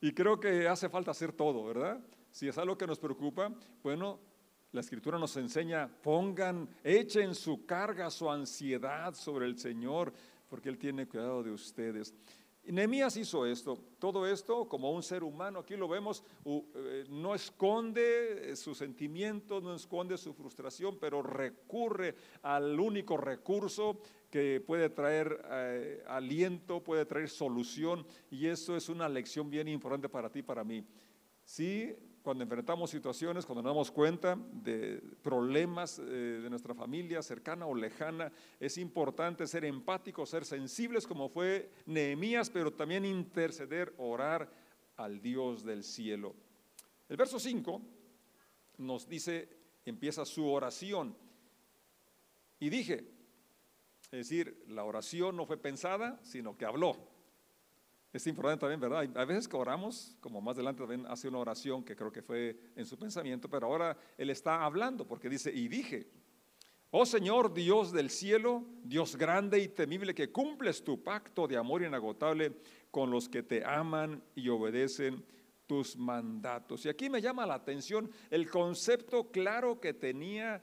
Y 0.02 0.14
creo 0.14 0.40
que 0.40 0.68
hace 0.68 0.90
falta 0.90 1.12
hacer 1.12 1.32
todo, 1.32 1.64
¿verdad? 1.64 2.02
Si 2.32 2.48
es 2.48 2.58
algo 2.58 2.78
que 2.78 2.88
nos 2.88 2.98
preocupa, 2.98 3.54
bueno, 3.84 4.20
la 4.72 4.82
escritura 4.82 5.20
nos 5.20 5.36
enseña, 5.36 5.90
pongan, 6.02 6.68
echen 6.84 7.36
su 7.36 7.66
carga, 7.66 8.10
su 8.10 8.30
ansiedad 8.30 9.14
sobre 9.14 9.46
el 9.46 9.60
Señor, 9.60 10.14
porque 10.48 10.70
Él 10.70 10.78
tiene 10.78 11.08
cuidado 11.08 11.44
de 11.44 11.52
ustedes. 11.52 12.14
Nehemías 12.64 13.18
hizo 13.18 13.46
esto, 13.46 13.78
todo 13.98 14.26
esto 14.26 14.68
como 14.70 14.92
un 14.92 15.02
ser 15.02 15.24
humano, 15.24 15.60
aquí 15.60 15.76
lo 15.76 15.88
vemos, 15.88 16.24
eh, 16.46 17.06
no 17.10 17.34
esconde 17.34 18.56
sus 18.56 18.78
sentimientos, 18.78 19.64
no 19.64 19.74
esconde 19.74 20.18
su 20.18 20.34
frustración, 20.34 20.98
pero 21.00 21.24
recurre 21.24 22.16
al 22.44 22.80
único 22.80 23.18
recurso 23.18 24.00
que 24.30 24.62
puede 24.62 24.90
traer 24.90 25.42
eh, 25.52 26.04
aliento, 26.08 26.84
puede 26.84 27.06
traer 27.06 27.30
solución, 27.30 28.06
y 28.30 28.46
eso 28.46 28.78
es 28.78 28.90
una 28.90 29.10
lección 29.10 29.50
bien 29.50 29.68
importante 29.68 30.08
para 30.08 30.30
ti, 30.30 30.44
para 30.44 30.64
mí. 30.64 30.86
Sí, 31.44 31.94
cuando 32.24 32.44
enfrentamos 32.44 32.90
situaciones, 32.90 33.46
cuando 33.46 33.64
nos 33.64 33.72
damos 33.72 33.92
cuenta 33.92 34.38
de 34.52 35.02
problemas 35.22 36.00
eh, 36.00 36.04
de 36.44 36.50
nuestra 36.50 36.74
familia, 36.74 37.22
cercana 37.22 37.66
o 37.66 37.76
lejana, 37.76 38.32
es 38.60 38.78
importante 38.78 39.48
ser 39.48 39.66
empáticos, 39.66 40.30
ser 40.30 40.46
sensibles 40.46 41.08
como 41.08 41.30
fue 41.30 41.72
Nehemías, 41.86 42.50
pero 42.50 42.72
también 42.72 43.06
interceder, 43.06 43.94
orar 43.98 44.52
al 44.98 45.22
Dios 45.22 45.64
del 45.64 45.84
cielo. 45.84 46.36
El 47.10 47.18
verso 47.18 47.40
5 47.40 47.82
nos 48.78 49.08
dice, 49.08 49.50
empieza 49.86 50.26
su 50.26 50.48
oración. 50.48 51.16
Y 52.60 52.70
dije, 52.70 53.08
es 54.12 54.30
decir, 54.30 54.64
la 54.68 54.84
oración 54.84 55.36
no 55.36 55.46
fue 55.46 55.58
pensada, 55.58 56.20
sino 56.24 56.58
que 56.58 56.66
habló. 56.66 57.11
Es 58.14 58.28
importante 58.28 58.60
también, 58.60 58.80
¿verdad? 58.80 59.08
A 59.16 59.26
veces 59.26 59.48
que 59.48 59.56
oramos, 59.56 60.18
como 60.20 60.42
más 60.42 60.56
adelante 60.56 60.82
también 60.82 61.06
hace 61.08 61.30
una 61.30 61.40
oración 61.40 61.84
que 61.84 61.96
creo 61.96 62.12
que 62.12 62.22
fue 62.22 62.60
en 62.76 62.86
su 62.86 62.98
pensamiento, 62.98 63.50
pero 63.50 63.68
ahora 63.68 63.98
él 64.18 64.30
está 64.30 64.66
hablando 64.66 65.08
porque 65.08 65.30
dice, 65.30 65.52
y 65.54 65.70
dije, 65.70 66.10
Oh 66.94 67.06
Señor, 67.06 67.54
Dios 67.54 67.94
del 67.94 68.10
cielo, 68.10 68.66
Dios 68.84 69.16
grande 69.16 69.60
y 69.60 69.70
temible, 69.70 70.14
que 70.14 70.30
cumples 70.30 70.84
tu 70.84 71.02
pacto 71.02 71.48
de 71.48 71.56
amor 71.56 71.84
inagotable 71.84 72.58
con 72.92 73.10
los 73.10 73.30
que 73.30 73.44
te 73.44 73.64
aman 73.64 74.22
y 74.36 74.50
obedecen 74.50 75.24
tus 75.68 75.96
mandatos. 75.96 76.86
Y 76.86 76.90
aquí 76.90 77.10
me 77.10 77.22
llama 77.22 77.46
la 77.46 77.54
atención 77.54 78.12
el 78.30 78.50
concepto 78.50 79.32
claro 79.32 79.80
que 79.80 79.94
tenía 79.94 80.62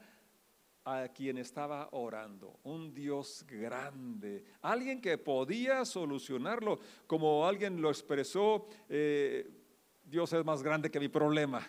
a 0.85 1.07
quien 1.09 1.37
estaba 1.37 1.89
orando, 1.91 2.59
un 2.63 2.93
Dios 2.93 3.45
grande, 3.47 4.43
alguien 4.61 5.01
que 5.01 5.17
podía 5.17 5.85
solucionarlo, 5.85 6.79
como 7.05 7.45
alguien 7.45 7.81
lo 7.81 7.89
expresó, 7.89 8.67
eh, 8.87 9.49
Dios 10.03 10.33
es 10.33 10.43
más 10.43 10.63
grande 10.63 10.89
que 10.89 10.99
mi 10.99 11.09
problema. 11.09 11.67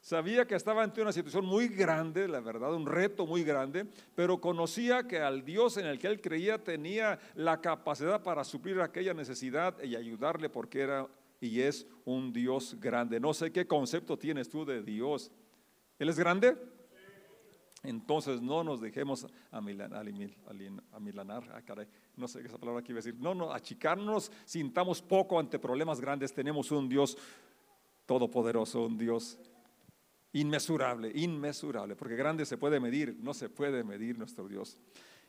Sabía 0.00 0.46
que 0.46 0.54
estaba 0.54 0.82
ante 0.82 1.02
una 1.02 1.12
situación 1.12 1.44
muy 1.44 1.68
grande, 1.68 2.28
la 2.28 2.40
verdad, 2.40 2.74
un 2.74 2.86
reto 2.86 3.26
muy 3.26 3.42
grande, 3.42 3.86
pero 4.14 4.40
conocía 4.40 5.06
que 5.06 5.18
al 5.18 5.44
Dios 5.44 5.76
en 5.78 5.86
el 5.86 5.98
que 5.98 6.06
él 6.06 6.20
creía 6.20 6.62
tenía 6.62 7.18
la 7.34 7.60
capacidad 7.60 8.22
para 8.22 8.44
suplir 8.44 8.80
aquella 8.80 9.14
necesidad 9.14 9.82
y 9.82 9.96
ayudarle 9.96 10.48
porque 10.48 10.80
era 10.80 11.08
y 11.40 11.60
es 11.60 11.86
un 12.04 12.32
Dios 12.32 12.76
grande. 12.80 13.20
No 13.20 13.34
sé 13.34 13.52
qué 13.52 13.66
concepto 13.66 14.18
tienes 14.18 14.48
tú 14.48 14.64
de 14.64 14.82
Dios. 14.82 15.30
¿Él 15.98 16.08
es 16.08 16.18
grande? 16.18 16.56
Entonces 17.86 18.42
no 18.42 18.64
nos 18.64 18.80
dejemos 18.80 19.26
a, 19.50 19.60
milanar, 19.60 20.04
ah, 21.54 21.86
no 22.16 22.28
sé 22.28 22.40
qué 22.40 22.48
esa 22.48 22.58
palabra 22.58 22.82
quiere 22.82 22.96
decir, 22.96 23.16
no, 23.18 23.34
no, 23.34 23.52
achicarnos, 23.52 24.30
sintamos 24.44 25.00
poco 25.02 25.38
ante 25.38 25.58
problemas 25.58 26.00
grandes, 26.00 26.32
tenemos 26.32 26.70
un 26.70 26.88
Dios 26.88 27.16
todopoderoso, 28.04 28.84
un 28.84 28.96
Dios 28.96 29.38
inmesurable, 30.32 31.10
inmesurable, 31.14 31.96
porque 31.96 32.16
grande 32.16 32.44
se 32.44 32.58
puede 32.58 32.80
medir, 32.80 33.16
no 33.20 33.32
se 33.32 33.48
puede 33.48 33.82
medir 33.84 34.18
nuestro 34.18 34.46
Dios. 34.46 34.78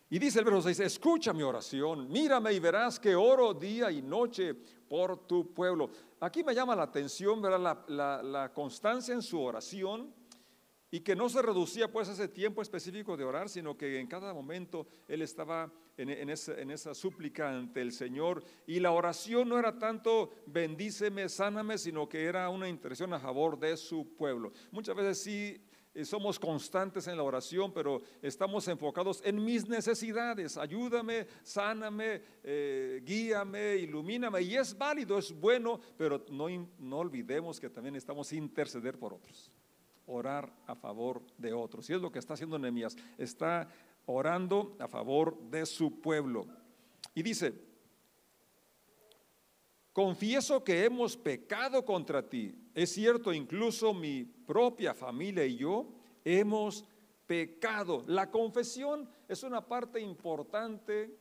Y 0.09 0.19
dice 0.19 0.39
el 0.39 0.45
verso 0.45 0.61
6, 0.61 0.79
escucha 0.79 1.33
mi 1.33 1.43
oración, 1.43 2.09
mírame 2.09 2.53
y 2.53 2.59
verás 2.59 2.99
que 2.99 3.15
oro 3.15 3.53
día 3.53 3.91
y 3.91 4.01
noche 4.01 4.53
por 4.53 5.27
tu 5.27 5.53
pueblo. 5.53 5.89
Aquí 6.21 6.43
me 6.43 6.55
llama 6.55 6.75
la 6.75 6.83
atención 6.83 7.41
ver 7.41 7.59
la, 7.59 8.21
la 8.23 8.53
constancia 8.53 9.13
en 9.13 9.21
su 9.21 9.41
oración 9.41 10.13
y 10.89 11.01
que 11.01 11.15
no 11.15 11.27
se 11.27 11.41
reducía 11.41 11.91
pues 11.91 12.07
a 12.07 12.13
ese 12.13 12.27
tiempo 12.27 12.61
específico 12.61 13.17
de 13.17 13.25
orar, 13.25 13.49
sino 13.49 13.77
que 13.77 13.99
en 13.99 14.07
cada 14.07 14.33
momento 14.33 14.87
él 15.07 15.21
estaba 15.21 15.71
en, 15.97 16.29
esa, 16.29 16.93
súplica 16.93 17.49
ante 17.49 17.81
el 17.81 17.91
Señor. 17.91 18.43
Y 18.65 18.79
la 18.79 18.91
oración 18.91 19.49
no 19.49 19.59
era 19.59 19.77
tanto 19.77 20.31
bendíceme, 20.45 21.27
sáname, 21.27 21.77
sino 21.77 22.07
que 22.07 22.23
era 22.23 22.49
una 22.49 22.69
intercesión 22.69 23.13
a 23.13 23.19
favor 23.19 23.59
de 23.59 23.75
su 23.75 24.15
pueblo. 24.15 24.53
Muchas 24.71 24.95
veces 24.95 25.21
sí 25.21 25.61
eh, 25.93 26.05
somos 26.05 26.39
constantes 26.39 27.07
en 27.07 27.17
la 27.17 27.23
oración, 27.23 27.73
pero 27.73 28.01
estamos 28.21 28.65
enfocados 28.69 29.21
en 29.25 29.43
mis 29.43 29.67
necesidades. 29.67 30.55
Ayúdame, 30.55 31.27
sáname, 31.43 32.21
eh, 32.43 33.01
guíame, 33.03 33.75
ilumíname. 33.75 34.41
Y 34.41 34.55
es 34.55 34.77
válido, 34.77 35.17
es 35.17 35.37
bueno, 35.37 35.81
pero 35.97 36.23
no, 36.31 36.47
no 36.79 36.99
olvidemos 36.99 37.59
que 37.59 37.69
también 37.69 37.97
estamos 37.97 38.31
interceder 38.31 38.97
por 38.97 39.13
otros 39.13 39.51
orar 40.07 40.51
a 40.65 40.75
favor 40.75 41.21
de 41.37 41.53
otros. 41.53 41.89
Y 41.89 41.93
es 41.93 42.01
lo 42.01 42.11
que 42.11 42.19
está 42.19 42.33
haciendo 42.33 42.57
Nehemías. 42.57 42.95
Está 43.17 43.69
orando 44.05 44.75
a 44.79 44.87
favor 44.87 45.39
de 45.49 45.65
su 45.65 46.01
pueblo. 46.01 46.47
Y 47.13 47.21
dice, 47.21 47.53
confieso 49.93 50.63
que 50.63 50.85
hemos 50.85 51.15
pecado 51.15 51.85
contra 51.85 52.27
ti. 52.27 52.55
Es 52.73 52.91
cierto, 52.91 53.33
incluso 53.33 53.93
mi 53.93 54.23
propia 54.23 54.93
familia 54.93 55.45
y 55.45 55.57
yo 55.57 55.93
hemos 56.23 56.85
pecado. 57.25 58.03
La 58.07 58.31
confesión 58.31 59.09
es 59.27 59.43
una 59.43 59.65
parte 59.65 59.99
importante. 59.99 61.15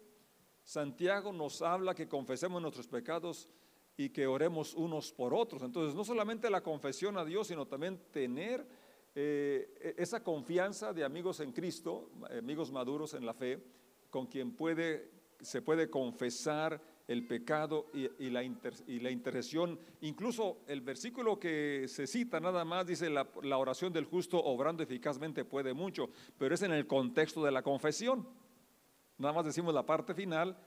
Santiago 0.63 1.33
nos 1.33 1.63
habla 1.63 1.95
que 1.95 2.09
confesemos 2.09 2.63
nuestros 2.63 2.87
pecados 2.87 3.49
y 3.97 4.11
que 4.11 4.27
oremos 4.27 4.75
unos 4.75 5.13
por 5.13 5.35
otros. 5.35 5.63
Entonces, 5.63 5.95
no 5.95 6.05
solamente 6.05 6.51
la 6.51 6.63
confesión 6.63 7.17
a 7.17 7.25
Dios, 7.25 7.49
sino 7.49 7.67
también 7.67 7.99
tener 8.11 8.67
eh, 9.15 9.95
esa 9.97 10.23
confianza 10.23 10.93
de 10.93 11.05
amigos 11.05 11.41
en 11.41 11.53
Cristo, 11.53 12.11
amigos 12.37 12.71
maduros 12.71 13.15
en 13.15 13.25
la 13.25 13.33
fe, 13.33 13.63
con 14.11 14.27
quien 14.27 14.53
puede, 14.53 15.11
se 15.41 15.63
puede 15.63 15.89
confesar 15.89 16.81
el 17.09 17.27
pecado 17.27 17.87
y, 17.95 18.31
la, 18.31 18.43
y 18.43 19.01
la 19.01 19.11
intercesión. 19.11 19.79
Incluso 20.01 20.59
el 20.67 20.81
versículo 20.81 21.39
que 21.39 21.87
se 21.89 22.07
cita 22.07 22.41
nada 22.41 22.65
más 22.65 22.87
dice, 22.87 23.09
la, 23.09 23.29
la 23.43 23.59
oración 23.59 23.93
del 23.93 24.05
justo 24.05 24.43
obrando 24.43 24.83
eficazmente 24.83 25.45
puede 25.45 25.73
mucho, 25.73 26.11
pero 26.37 26.55
es 26.55 26.63
en 26.63 26.73
el 26.73 26.87
contexto 26.87 27.45
de 27.45 27.53
la 27.53 27.63
confesión. 27.63 28.29
Nada 29.19 29.33
más 29.33 29.47
decimos 29.47 29.73
la 29.73 29.87
parte 29.87 30.15
final, 30.15 30.59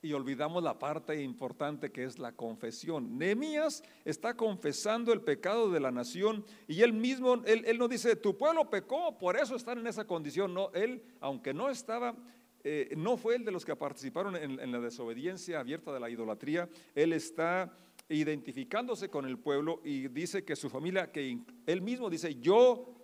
y 0.00 0.12
olvidamos 0.12 0.62
la 0.62 0.78
parte 0.78 1.20
importante 1.22 1.90
que 1.90 2.04
es 2.04 2.18
la 2.18 2.32
confesión. 2.32 3.18
Nehemías 3.18 3.82
está 4.04 4.34
confesando 4.34 5.12
el 5.12 5.20
pecado 5.20 5.70
de 5.70 5.80
la 5.80 5.90
nación 5.90 6.44
y 6.66 6.82
él 6.82 6.92
mismo, 6.92 7.42
él, 7.44 7.78
no 7.78 7.88
dice, 7.88 8.16
tu 8.16 8.36
pueblo 8.36 8.70
pecó, 8.70 9.18
por 9.18 9.36
eso 9.36 9.56
están 9.56 9.78
en 9.78 9.86
esa 9.86 10.06
condición. 10.06 10.54
No, 10.54 10.70
él, 10.72 11.02
aunque 11.20 11.52
no 11.52 11.68
estaba, 11.68 12.14
eh, 12.62 12.94
no 12.96 13.16
fue 13.16 13.36
el 13.36 13.44
de 13.44 13.52
los 13.52 13.64
que 13.64 13.74
participaron 13.74 14.36
en, 14.36 14.60
en 14.60 14.72
la 14.72 14.80
desobediencia 14.80 15.60
abierta 15.60 15.92
de 15.92 16.00
la 16.00 16.10
idolatría, 16.10 16.68
él 16.94 17.12
está 17.12 17.72
identificándose 18.08 19.10
con 19.10 19.26
el 19.26 19.38
pueblo 19.38 19.80
y 19.84 20.08
dice 20.08 20.44
que 20.44 20.56
su 20.56 20.70
familia, 20.70 21.10
que 21.10 21.38
él 21.66 21.82
mismo 21.82 22.08
dice, 22.08 22.36
yo 22.36 22.94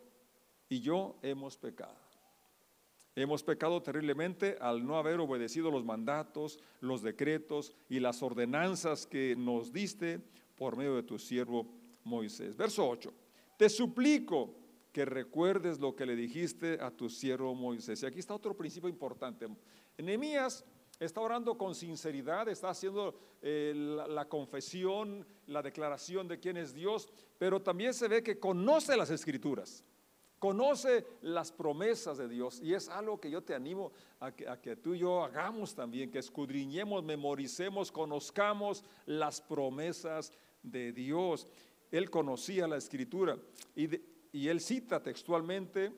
y 0.69 0.81
yo 0.81 1.19
hemos 1.23 1.59
pecado. 1.59 2.04
Hemos 3.17 3.45
pecado 3.45 3.81
terriblemente 3.81 4.57
al 4.61 4.85
no 4.85 4.97
haber 4.97 5.21
obedecido 5.21 5.71
los 5.71 5.85
mandatos, 5.85 6.59
los 6.81 7.01
decretos 7.01 7.73
y 7.89 8.01
las 8.01 8.23
ordenanzas 8.23 9.07
que 9.07 9.37
nos 9.37 9.73
diste 9.73 10.21
por 10.57 10.77
medio 10.77 10.97
de 10.97 11.05
tu 11.05 11.19
siervo 11.19 11.67
Moisés. 12.03 12.57
Verso 12.57 12.89
8. 12.89 13.13
Te 13.57 13.69
suplico 13.69 14.57
que 14.91 15.05
recuerdes 15.05 15.79
lo 15.79 15.95
que 15.95 16.07
le 16.07 16.17
dijiste 16.17 16.79
a 16.81 16.91
tu 16.91 17.09
siervo 17.09 17.55
Moisés. 17.55 18.03
Y 18.03 18.07
aquí 18.07 18.19
está 18.19 18.35
otro 18.35 18.57
principio 18.57 18.89
importante. 18.89 19.47
Nehemías 19.97 20.65
está 20.99 21.21
orando 21.21 21.57
con 21.57 21.75
sinceridad, 21.75 22.49
está 22.49 22.71
haciendo 22.71 23.17
eh, 23.43 23.73
la 24.09 24.29
confesión, 24.29 25.25
la 25.47 25.63
declaración 25.63 26.27
de 26.27 26.41
quién 26.41 26.57
es 26.57 26.75
Dios, 26.75 27.09
pero 27.39 27.63
también 27.63 27.95
se 27.95 28.09
ve 28.09 28.25
que 28.25 28.41
conoce 28.41 28.97
las 28.97 29.11
escrituras 29.11 29.85
conoce 30.39 31.07
las 31.23 31.53
promesas 31.53 32.19
de 32.19 32.29
Dios 32.29 32.61
y 32.63 32.75
es 32.75 32.89
algo 32.89 33.21
que 33.21 33.31
yo 33.31 33.43
te 33.43 33.55
animo 33.55 33.93
a 34.21 34.33
que, 34.33 34.77
tú 34.77 34.95
y 34.95 34.99
yo 34.99 35.25
hagamos 35.25 35.75
también, 35.75 36.11
que 36.11 36.19
escudriñemos, 36.19 37.03
memoricemos, 37.03 37.91
conozcamos 37.91 38.85
las 39.07 39.41
promesas 39.41 40.33
de 40.63 40.93
Dios. 40.93 41.47
Él 41.91 42.11
conocía 42.11 42.67
la 42.67 42.77
escritura 42.77 43.39
y, 43.75 43.89
y 44.33 44.49
él 44.49 44.61
cita 44.61 45.03
textualmente 45.03 45.93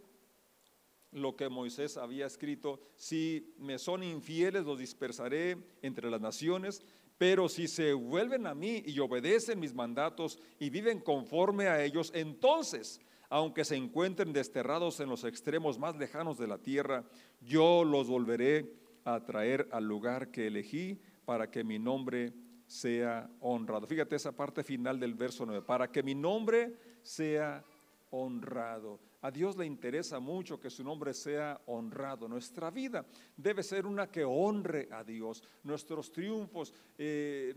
lo 1.13 1.35
que 1.35 1.49
Moisés 1.49 1.97
había 1.97 2.27
escrito, 2.27 2.81
si 2.95 3.55
me 3.59 3.79
son 3.79 4.03
infieles 4.03 4.65
los 4.65 4.79
dispersaré 4.79 5.57
entre 5.83 6.11
las 6.11 6.21
naciones, 6.21 6.83
pero 7.19 7.49
si 7.49 7.67
se 7.69 7.95
vuelven 7.95 8.47
a 8.47 8.55
mí 8.55 8.83
y 8.85 8.99
obedecen 8.99 9.59
mis 9.59 9.75
mandatos 9.75 10.39
y 10.59 10.69
viven 10.69 11.01
conforme 11.01 11.69
a 11.69 11.83
ellos, 11.83 12.13
entonces 12.15 13.01
aunque 13.29 13.65
se 13.65 13.77
encuentren 13.77 14.33
desterrados 14.33 15.01
en 15.01 15.09
los 15.09 15.25
extremos 15.25 15.79
más 15.79 15.97
lejanos 15.97 16.39
de 16.39 16.47
la 16.47 16.59
tierra, 16.59 17.05
yo 17.41 17.85
los 17.85 18.09
volveré 18.09 18.73
a 19.05 19.25
traer 19.25 19.69
al 19.73 19.87
lugar 19.87 20.31
que 20.31 20.49
elegí 20.49 21.01
para 21.25 21.51
que 21.51 21.65
mi 21.65 21.79
nombre 21.79 22.33
sea 22.67 23.31
honrado. 23.41 23.87
Fíjate 23.87 24.17
esa 24.17 24.33
parte 24.33 24.65
final 24.65 24.99
del 24.99 25.15
verso 25.15 25.47
9, 25.47 25.63
para 25.63 25.91
que 25.91 26.03
mi 26.03 26.15
nombre 26.15 26.75
sea 27.03 27.65
honrado. 28.11 29.01
A 29.23 29.31
Dios 29.31 29.57
le 29.57 29.67
interesa 29.67 30.21
mucho 30.21 30.61
que 30.61 30.71
su 30.71 30.85
nombre 30.85 31.13
sea 31.15 31.61
honrado. 31.67 32.29
Nuestra 32.29 32.71
vida 32.71 33.05
debe 33.37 33.63
ser 33.63 33.87
una 33.87 34.09
que 34.09 34.25
honre 34.25 34.89
a 34.91 35.03
Dios. 35.03 35.43
Nuestros 35.65 36.13
triunfos, 36.13 36.73
eh, 36.99 37.55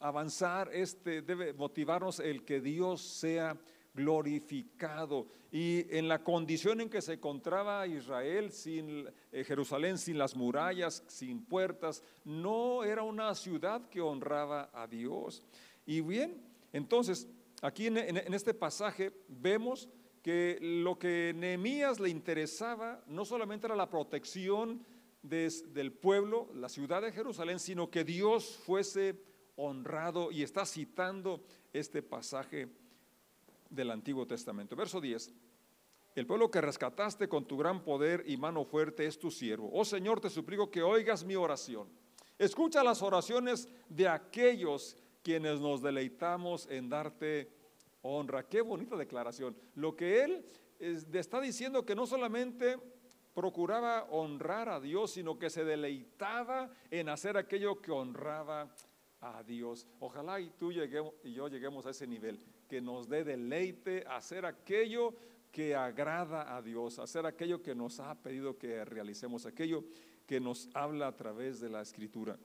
avanzar, 0.00 0.70
este 0.72 1.22
debe 1.22 1.52
motivarnos 1.52 2.20
el 2.20 2.44
que 2.44 2.60
Dios 2.60 3.00
sea 3.00 3.56
glorificado. 3.94 5.26
Y 5.50 5.86
en 5.96 6.08
la 6.08 6.22
condición 6.22 6.80
en 6.80 6.88
que 6.88 7.02
se 7.02 7.14
encontraba 7.14 7.86
Israel, 7.86 8.52
sin 8.52 9.06
eh, 9.32 9.44
Jerusalén, 9.44 9.98
sin 9.98 10.18
las 10.18 10.36
murallas, 10.36 11.02
sin 11.08 11.44
puertas, 11.44 12.02
no 12.24 12.84
era 12.84 13.02
una 13.02 13.34
ciudad 13.34 13.88
que 13.88 14.00
honraba 14.00 14.70
a 14.72 14.86
Dios. 14.86 15.42
Y 15.86 16.00
bien, 16.00 16.40
entonces, 16.72 17.28
aquí 17.62 17.86
en, 17.86 17.96
este 17.98 18.54
pasaje 18.54 19.12
vemos 19.28 19.88
que 20.22 20.58
lo 20.60 20.98
que 20.98 21.32
Nehemías 21.34 21.98
le 21.98 22.10
interesaba 22.10 23.02
no 23.06 23.24
solamente 23.24 23.66
era 23.66 23.74
la 23.74 23.88
protección 23.88 24.84
del 25.22 25.92
pueblo, 25.92 26.50
la 26.54 26.68
ciudad 26.68 27.02
de 27.02 27.12
Jerusalén, 27.12 27.58
sino 27.58 27.90
que 27.90 28.04
Dios 28.04 28.58
fuese 28.64 29.20
honrado 29.56 30.30
y 30.30 30.42
está 30.42 30.64
citando 30.64 31.44
este 31.72 32.02
pasaje 32.02 32.68
del 33.70 33.90
Antiguo 33.90 34.26
Testamento. 34.26 34.76
Verso 34.76 35.00
10. 35.00 35.32
el 36.16 36.26
pueblo 36.26 36.50
que 36.50 36.60
rescataste 36.60 37.28
con 37.28 37.46
tu 37.46 37.56
gran 37.56 37.82
poder 37.82 38.24
y 38.26 38.36
mano 38.36 38.64
fuerte 38.64 39.06
es 39.06 39.18
tu 39.18 39.30
siervo. 39.30 39.70
Oh 39.72 39.84
Señor, 39.84 40.20
te 40.20 40.28
suplico 40.28 40.70
que 40.70 40.82
oigas 40.82 41.24
mi 41.24 41.36
oración. 41.36 41.88
Escucha 42.38 42.82
las 42.82 43.00
oraciones 43.00 43.68
de 43.88 44.08
aquellos 44.08 44.96
quienes 45.22 45.60
nos 45.60 45.82
deleitamos 45.82 46.66
en 46.66 46.88
darte 46.88 47.50
honra. 48.02 48.48
Qué 48.48 48.60
bonita 48.60 48.96
declaración. 48.96 49.56
Lo 49.74 49.94
que 49.96 50.24
él 50.24 50.44
está 50.78 51.40
diciendo 51.40 51.84
que 51.84 51.94
no 51.94 52.06
solamente 52.06 52.78
procuraba 53.34 54.04
honrar 54.10 54.68
a 54.68 54.80
Dios, 54.80 55.12
sino 55.12 55.38
que 55.38 55.50
se 55.50 55.64
deleitaba 55.64 56.70
en 56.90 57.08
hacer 57.08 57.36
aquello 57.36 57.80
que 57.80 57.92
honraba 57.92 58.74
a 59.20 59.42
Dios. 59.42 59.86
Ojalá 60.00 60.40
y 60.40 60.50
tú 60.50 60.72
lleguemos, 60.72 61.14
y 61.22 61.34
yo 61.34 61.48
lleguemos 61.48 61.86
a 61.86 61.90
ese 61.90 62.06
nivel, 62.06 62.38
que 62.70 62.80
nos 62.80 63.08
dé 63.08 63.24
deleite 63.24 64.04
hacer 64.06 64.46
aquello 64.46 65.12
que 65.50 65.74
agrada 65.74 66.56
a 66.56 66.62
Dios, 66.62 67.00
hacer 67.00 67.26
aquello 67.26 67.60
que 67.60 67.74
nos 67.74 67.98
ha 67.98 68.14
pedido 68.14 68.56
que 68.56 68.84
realicemos, 68.84 69.44
aquello 69.44 69.84
que 70.24 70.38
nos 70.38 70.68
habla 70.72 71.08
a 71.08 71.16
través 71.16 71.58
de 71.58 71.68
la 71.68 71.82
escritura. 71.82 72.38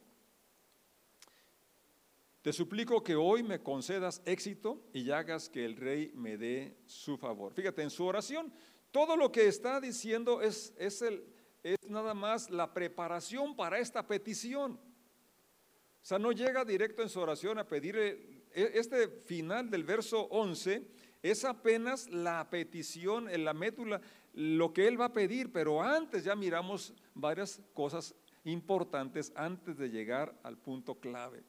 Te 2.42 2.52
suplico 2.52 3.04
que 3.04 3.16
hoy 3.16 3.44
me 3.44 3.62
concedas 3.62 4.24
éxito 4.26 4.82
y 4.94 5.12
hagas 5.12 5.48
que 5.48 5.64
el 5.64 5.76
rey 5.76 6.12
me 6.16 6.38
dé 6.38 6.76
su 6.88 7.18
favor. 7.18 7.54
Fíjate, 7.54 7.84
en 7.84 7.92
su 7.92 8.04
oración, 8.04 8.52
todo 8.90 9.16
lo 9.16 9.32
que 9.32 9.48
está 9.48 9.80
diciendo 9.80 10.42
es, 10.42 10.74
es, 10.80 11.04
el, 11.04 11.24
es 11.62 11.78
nada 11.88 12.16
más 12.16 12.50
la 12.50 12.74
preparación 12.74 13.56
para 13.56 13.78
esta 13.78 14.08
petición. 14.08 14.74
O 14.74 16.08
sea, 16.08 16.18
no 16.18 16.32
llega 16.32 16.66
directo 16.66 17.04
en 17.04 17.10
su 17.10 17.20
oración 17.20 17.60
a 17.60 17.68
pedir, 17.68 17.96
e, 17.98 18.35
este 18.56 19.08
final 19.08 19.70
del 19.70 19.84
verso 19.84 20.22
11 20.32 20.88
es 21.22 21.44
apenas 21.44 22.10
la 22.10 22.50
petición, 22.50 23.30
en 23.30 23.44
la 23.46 23.54
médula, 23.54 24.00
lo 24.34 24.74
que 24.74 24.88
él 24.88 25.00
va 25.00 25.06
a 25.06 25.14
pedir, 25.14 25.52
pero 25.52 25.82
antes 25.82 26.24
ya 26.24 26.36
miramos 26.36 26.94
varias 27.14 27.62
cosas 27.74 28.16
importantes 28.44 29.34
antes 29.36 29.78
de 29.78 29.90
llegar 29.90 30.38
al 30.44 30.58
punto 30.58 30.96
clave. 30.96 31.44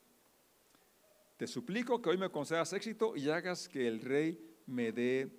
Te 1.36 1.46
suplico 1.46 2.00
que 2.00 2.10
hoy 2.10 2.16
me 2.16 2.30
concedas 2.30 2.72
éxito 2.72 3.14
y 3.14 3.28
hagas 3.28 3.68
que 3.68 3.86
el 3.86 4.00
rey 4.00 4.56
me 4.66 4.92
dé 4.92 5.30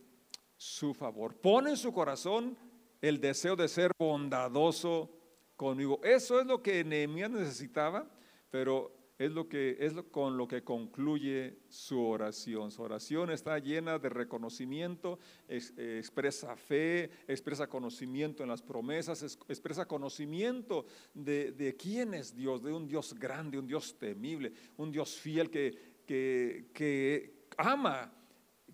su 0.55 0.93
favor. 0.93 1.35
Pone 1.35 1.71
en 1.71 1.77
su 1.77 1.91
corazón 1.91 2.57
el 3.01 3.19
deseo 3.19 3.55
de 3.55 3.67
ser 3.67 3.91
bondadoso 3.97 5.11
conmigo. 5.55 5.99
Eso 6.03 6.39
es 6.39 6.45
lo 6.45 6.61
que 6.61 6.83
Nehemías 6.83 7.31
necesitaba, 7.31 8.07
pero 8.51 8.95
es 9.17 9.31
lo 9.31 9.49
que 9.49 9.77
es 9.79 9.93
con 10.11 10.37
lo 10.37 10.47
que 10.47 10.63
concluye 10.63 11.57
su 11.69 11.99
oración. 11.99 12.69
Su 12.69 12.83
oración 12.83 13.31
está 13.31 13.57
llena 13.57 13.97
de 13.97 14.09
reconocimiento, 14.09 15.17
expresa 15.47 16.55
fe, 16.55 17.09
expresa 17.27 17.67
conocimiento 17.67 18.43
en 18.43 18.49
las 18.49 18.61
promesas, 18.61 19.39
expresa 19.47 19.87
conocimiento 19.87 20.85
de, 21.13 21.51
de, 21.51 21.75
quién 21.75 22.13
es 22.13 22.35
Dios, 22.35 22.61
de 22.61 22.71
un 22.71 22.87
Dios 22.87 23.15
grande, 23.15 23.57
un 23.57 23.67
Dios 23.67 23.97
temible, 23.97 24.53
un 24.77 24.91
Dios 24.91 25.17
fiel 25.17 25.49
que, 25.49 25.97
que, 26.05 26.69
que 26.71 27.47
ama, 27.57 28.13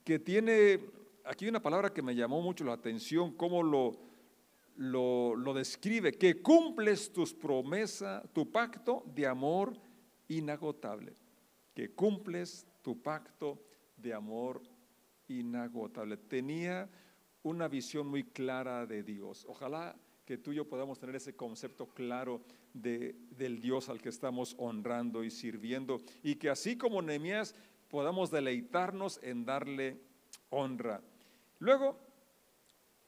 que 0.03 0.19
tiene, 0.19 0.79
aquí 1.23 1.45
hay 1.45 1.49
una 1.49 1.61
palabra 1.61 1.93
que 1.93 2.01
me 2.01 2.15
llamó 2.15 2.41
mucho 2.41 2.65
la 2.65 2.73
atención, 2.73 3.31
cómo 3.31 3.63
lo, 3.63 3.93
lo, 4.75 5.35
lo 5.37 5.53
describe, 5.53 6.11
que 6.11 6.41
cumples 6.41 7.13
tus 7.13 7.33
promesas, 7.33 8.23
tu 8.33 8.51
pacto 8.51 9.05
de 9.15 9.25
amor 9.25 9.73
inagotable, 10.27 11.13
que 11.73 11.93
cumples 11.93 12.65
tu 12.81 13.01
pacto 13.01 13.61
de 13.97 14.13
amor 14.13 14.61
inagotable. 15.27 16.17
Tenía 16.17 16.89
una 17.43 17.67
visión 17.67 18.07
muy 18.07 18.23
clara 18.23 18.85
de 18.85 19.03
Dios. 19.03 19.45
Ojalá 19.47 19.95
que 20.25 20.37
tú 20.37 20.53
y 20.53 20.55
yo 20.55 20.67
podamos 20.67 20.99
tener 20.99 21.15
ese 21.15 21.35
concepto 21.35 21.87
claro 21.87 22.41
de, 22.73 23.15
del 23.31 23.59
Dios 23.59 23.89
al 23.89 24.01
que 24.01 24.09
estamos 24.09 24.55
honrando 24.57 25.23
y 25.23 25.29
sirviendo 25.29 26.01
y 26.23 26.35
que 26.35 26.49
así 26.49 26.77
como 26.77 27.01
Nehemías 27.01 27.55
podamos 27.89 28.31
deleitarnos 28.31 29.19
en 29.21 29.45
darle 29.45 29.99
honra. 30.49 31.01
Luego, 31.59 31.99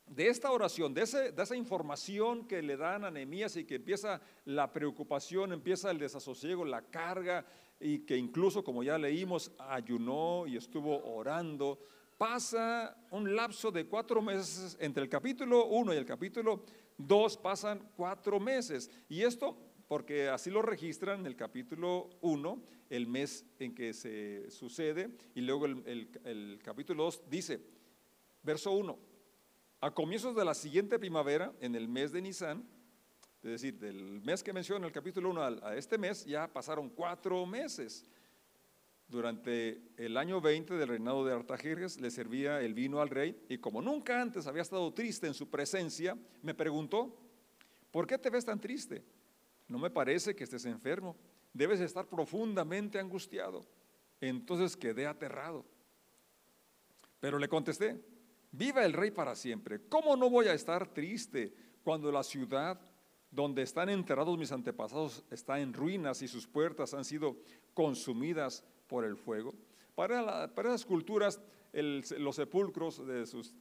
de 0.07 0.27
esta 0.27 0.51
oración, 0.51 0.93
de, 0.93 1.05
de, 1.31 1.43
esa 1.43 1.55
información 1.55 2.47
que 2.47 2.61
le 2.61 2.77
dan 2.77 3.05
a 3.05 3.11
Nehemías 3.11 3.55
y 3.57 3.65
que 3.65 3.75
empieza 3.75 4.21
la 4.45 4.71
preocupación, 4.71 5.51
empieza 5.51 5.91
el 5.91 5.97
desasosiego, 5.97 6.63
la 6.63 6.81
carga, 6.83 7.45
y 7.79 7.99
que 7.99 8.15
incluso, 8.15 8.63
como 8.63 8.83
ya 8.83 8.97
leímos, 8.97 9.51
ayunó 9.57 10.45
y 10.47 10.57
estuvo 10.57 11.03
orando, 11.05 11.79
pasa 12.17 12.95
un 13.11 13.35
lapso 13.35 13.71
de 13.71 13.85
cuatro 13.85 14.21
meses 14.21 14.77
entre 14.79 15.03
el 15.03 15.09
capítulo 15.09 15.65
1 15.65 15.93
y 15.93 15.97
el 15.97 16.05
capítulo 16.05 16.63
2, 16.97 17.37
pasan 17.37 17.91
cuatro 17.95 18.39
meses. 18.39 18.89
Y 19.09 19.23
esto 19.23 19.57
porque 19.87 20.29
así 20.29 20.49
lo 20.49 20.61
registran 20.61 21.21
en 21.21 21.25
el 21.27 21.35
capítulo 21.35 22.09
1, 22.21 22.63
el 22.89 23.07
mes 23.07 23.45
en 23.59 23.75
que 23.75 23.93
se 23.93 24.49
sucede, 24.49 25.09
y 25.35 25.41
luego 25.41 25.65
el, 25.65 25.83
el, 25.85 26.09
el 26.23 26.59
capítulo 26.63 27.03
2 27.03 27.23
dice, 27.29 27.61
verso 28.41 28.71
1, 28.71 28.97
a 29.85 29.91
comienzos 29.91 30.35
de 30.35 30.43
la 30.43 30.55
siguiente 30.55 30.97
primavera, 30.97 31.53
en 31.61 31.75
el 31.75 31.87
mes 31.87 32.11
de 32.11 32.19
Nisan, 32.19 32.67
es 33.43 33.51
decir, 33.51 33.77
del 33.77 34.19
mes 34.21 34.41
que 34.41 34.51
menciona 34.51 34.87
el 34.87 34.91
capítulo 34.91 35.29
1 35.29 35.43
a 35.61 35.75
este 35.75 35.99
mes, 35.99 36.25
ya 36.25 36.51
pasaron 36.51 36.89
cuatro 36.89 37.45
meses. 37.45 38.03
Durante 39.07 39.79
el 39.97 40.17
año 40.17 40.41
20 40.41 40.73
del 40.73 40.87
reinado 40.87 41.23
de 41.23 41.35
Artajerjes 41.35 42.01
le 42.01 42.09
servía 42.09 42.61
el 42.61 42.73
vino 42.73 42.99
al 42.99 43.11
rey 43.11 43.39
y 43.47 43.59
como 43.59 43.79
nunca 43.79 44.19
antes 44.19 44.47
había 44.47 44.63
estado 44.63 44.91
triste 44.91 45.27
en 45.27 45.35
su 45.35 45.51
presencia, 45.51 46.17
me 46.41 46.55
preguntó, 46.55 47.15
¿por 47.91 48.07
qué 48.07 48.17
te 48.17 48.31
ves 48.31 48.45
tan 48.45 48.59
triste? 48.59 49.05
No 49.67 49.77
me 49.77 49.91
parece 49.91 50.35
que 50.35 50.45
estés 50.45 50.65
enfermo, 50.65 51.15
debes 51.53 51.79
estar 51.79 52.07
profundamente 52.07 52.97
angustiado. 52.97 53.63
Entonces 54.19 54.75
quedé 54.75 55.05
aterrado. 55.05 55.63
Pero 57.19 57.37
le 57.37 57.47
contesté, 57.47 58.14
Viva 58.57 58.85
el 58.85 58.93
rey 58.93 59.11
para 59.11 59.35
siempre. 59.35 59.81
¿Cómo 59.89 60.15
no 60.15 60.29
voy 60.29 60.47
a 60.47 60.53
estar 60.53 60.87
triste 60.87 61.53
cuando 61.83 62.09
la 62.09 62.23
ciudad 62.23 62.79
donde 63.29 63.63
están 63.63 63.89
enterrados 63.89 64.37
mis 64.37 64.53
antepasados 64.53 65.25
está 65.29 65.59
en 65.59 65.73
ruinas 65.73 66.21
y 66.21 66.27
sus 66.29 66.47
puertas 66.47 66.93
han 66.93 67.03
sido 67.03 67.35
consumidas 67.73 68.63
por 68.87 69.03
el 69.03 69.17
fuego? 69.17 69.53
Para, 69.93 70.53
para 70.55 70.69
las 70.69 70.85
culturas, 70.85 71.41
los 71.73 72.35
sepulcros 72.37 73.05
de 73.05 73.25
sus 73.25 73.53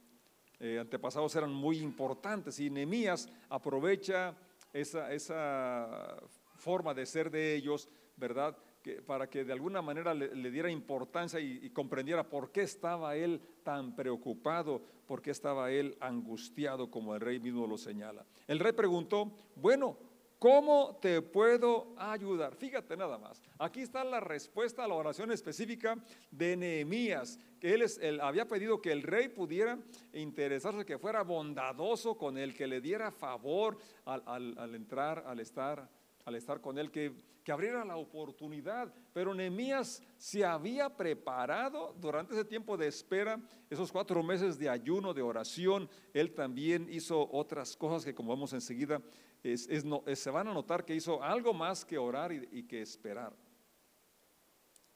eh, 0.61 0.79
antepasados 0.79 1.35
eran 1.35 1.53
muy 1.53 1.79
importantes 1.79 2.57
y 2.61 2.69
Nehemías 2.69 3.27
aprovecha 3.49 4.33
esa, 4.71 5.11
esa 5.11 6.15
forma 6.55 6.93
de 6.93 7.05
ser 7.05 7.29
de 7.29 7.53
ellos, 7.53 7.89
¿verdad? 8.15 8.57
Para 9.05 9.29
que 9.29 9.43
de 9.43 9.53
alguna 9.53 9.81
manera 9.81 10.13
le, 10.13 10.51
diera 10.51 10.69
importancia 10.69 11.39
y, 11.39 11.69
comprendiera 11.71 12.27
por 12.27 12.51
qué 12.51 12.61
estaba 12.61 13.15
él 13.15 13.41
tan 13.63 13.95
preocupado, 13.95 14.81
por 15.07 15.21
qué 15.21 15.31
estaba 15.31 15.71
él 15.71 15.97
angustiado, 15.99 16.89
como 16.89 17.15
el 17.15 17.21
rey 17.21 17.39
mismo 17.39 17.67
lo 17.67 17.77
señala. 17.77 18.25
El 18.47 18.59
rey 18.59 18.73
preguntó, 18.73 19.31
bueno, 19.55 19.97
¿cómo 20.39 20.97
te 21.01 21.21
puedo 21.21 21.93
ayudar? 21.97 22.55
Fíjate 22.55 22.95
nada 22.95 23.17
más, 23.17 23.41
aquí 23.57 23.81
está 23.81 24.03
la 24.03 24.19
respuesta 24.19 24.83
a 24.83 24.87
la 24.87 24.95
oración 24.95 25.31
específica 25.31 25.97
de 26.31 26.55
Nehemías, 26.55 27.39
que 27.59 27.73
él, 27.73 28.21
había 28.21 28.47
pedido 28.47 28.81
que 28.81 28.91
el 28.91 29.03
rey 29.03 29.29
pudiera 29.29 29.79
interesarse, 30.13 30.85
que 30.85 30.97
fuera 30.97 31.23
bondadoso 31.23 32.17
con 32.17 32.37
él, 32.37 32.53
que 32.53 32.67
le 32.67 32.81
diera 32.81 33.11
favor 33.11 33.77
al 34.05 34.75
entrar, 34.75 35.23
al 35.25 35.39
estar 35.39 35.89
al 36.25 36.35
estar 36.35 36.59
con 36.59 36.77
él, 36.79 36.91
que, 36.91 37.13
que 37.45 37.51
abriera 37.51 37.85
la 37.85 37.95
oportunidad. 37.95 38.91
Pero 39.13 39.35
Nehemías 39.35 40.01
se 40.17 40.43
había 40.43 40.89
preparado 40.89 41.95
durante 42.01 42.33
ese 42.33 42.43
tiempo 42.43 42.75
de 42.75 42.87
espera, 42.87 43.39
esos 43.69 43.91
cuatro 43.91 44.23
meses 44.23 44.57
de 44.57 44.67
ayuno, 44.67 45.13
de 45.13 45.21
oración. 45.21 45.87
Él 46.11 46.33
también 46.33 46.87
hizo 46.89 47.29
otras 47.31 47.77
cosas 47.77 48.03
que, 48.03 48.15
como 48.15 48.29
vamos 48.29 48.51
enseguida, 48.53 48.99
se 49.43 50.29
van 50.31 50.47
a 50.47 50.53
notar 50.53 50.83
que 50.83 50.95
hizo 50.95 51.21
algo 51.21 51.53
más 51.53 51.85
que 51.85 51.99
orar 51.99 52.33
y, 52.33 52.63
que 52.63 52.81
esperar. 52.81 53.31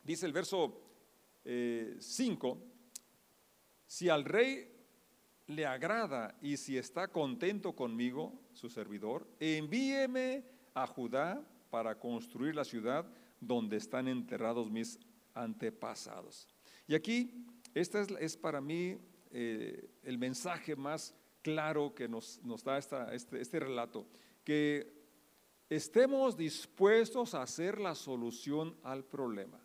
Dice 0.02 0.26
el 0.26 0.34
verso 0.34 0.82
5, 1.44 1.46
eh, 1.46 1.98
si 3.86 4.10
al 4.10 4.26
rey 4.26 4.76
le 5.46 5.68
agrada 5.68 6.36
y 6.42 6.58
si 6.58 6.80
está 6.80 7.10
contento 7.10 7.76
conmigo, 7.76 8.42
su 8.54 8.70
servidor, 8.70 9.28
envíeme 9.40 10.44
a 10.74 10.88
Judá 10.88 11.46
para 11.69 11.97
construir 11.97 12.55
la 12.55 12.63
ciudad 12.63 13.05
donde 13.39 13.77
están 13.77 14.08
enterrados 14.08 14.69
mis 14.69 14.99
antepasados. 15.34 16.47
Y 16.88 16.95
aquí, 16.95 17.45
este 17.73 18.05
es, 18.19 18.36
para 18.36 18.62
mí 18.62 18.97
eh, 19.32 19.89
el 20.03 20.17
mensaje 20.17 20.75
más 20.75 21.15
claro 21.41 21.93
que 21.93 22.08
nos, 22.08 22.41
da 22.63 22.77
este, 22.77 23.41
este 23.41 23.60
relato, 23.60 24.08
que 24.43 24.91
estemos 25.69 26.36
dispuestos 26.36 27.34
a 27.34 27.43
hacer 27.43 27.79
la 27.79 27.95
solución 27.95 28.75
al 28.84 29.05
problema. 29.05 29.60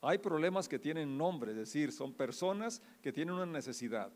Hay 0.00 0.18
problemas 0.18 0.68
que 0.68 0.78
tienen 0.78 1.18
nombre, 1.18 1.50
es 1.50 1.56
decir, 1.56 1.92
son 1.92 2.14
personas 2.14 2.80
que 3.02 3.12
tienen 3.12 3.34
una 3.34 3.46
necesidad. 3.46 4.12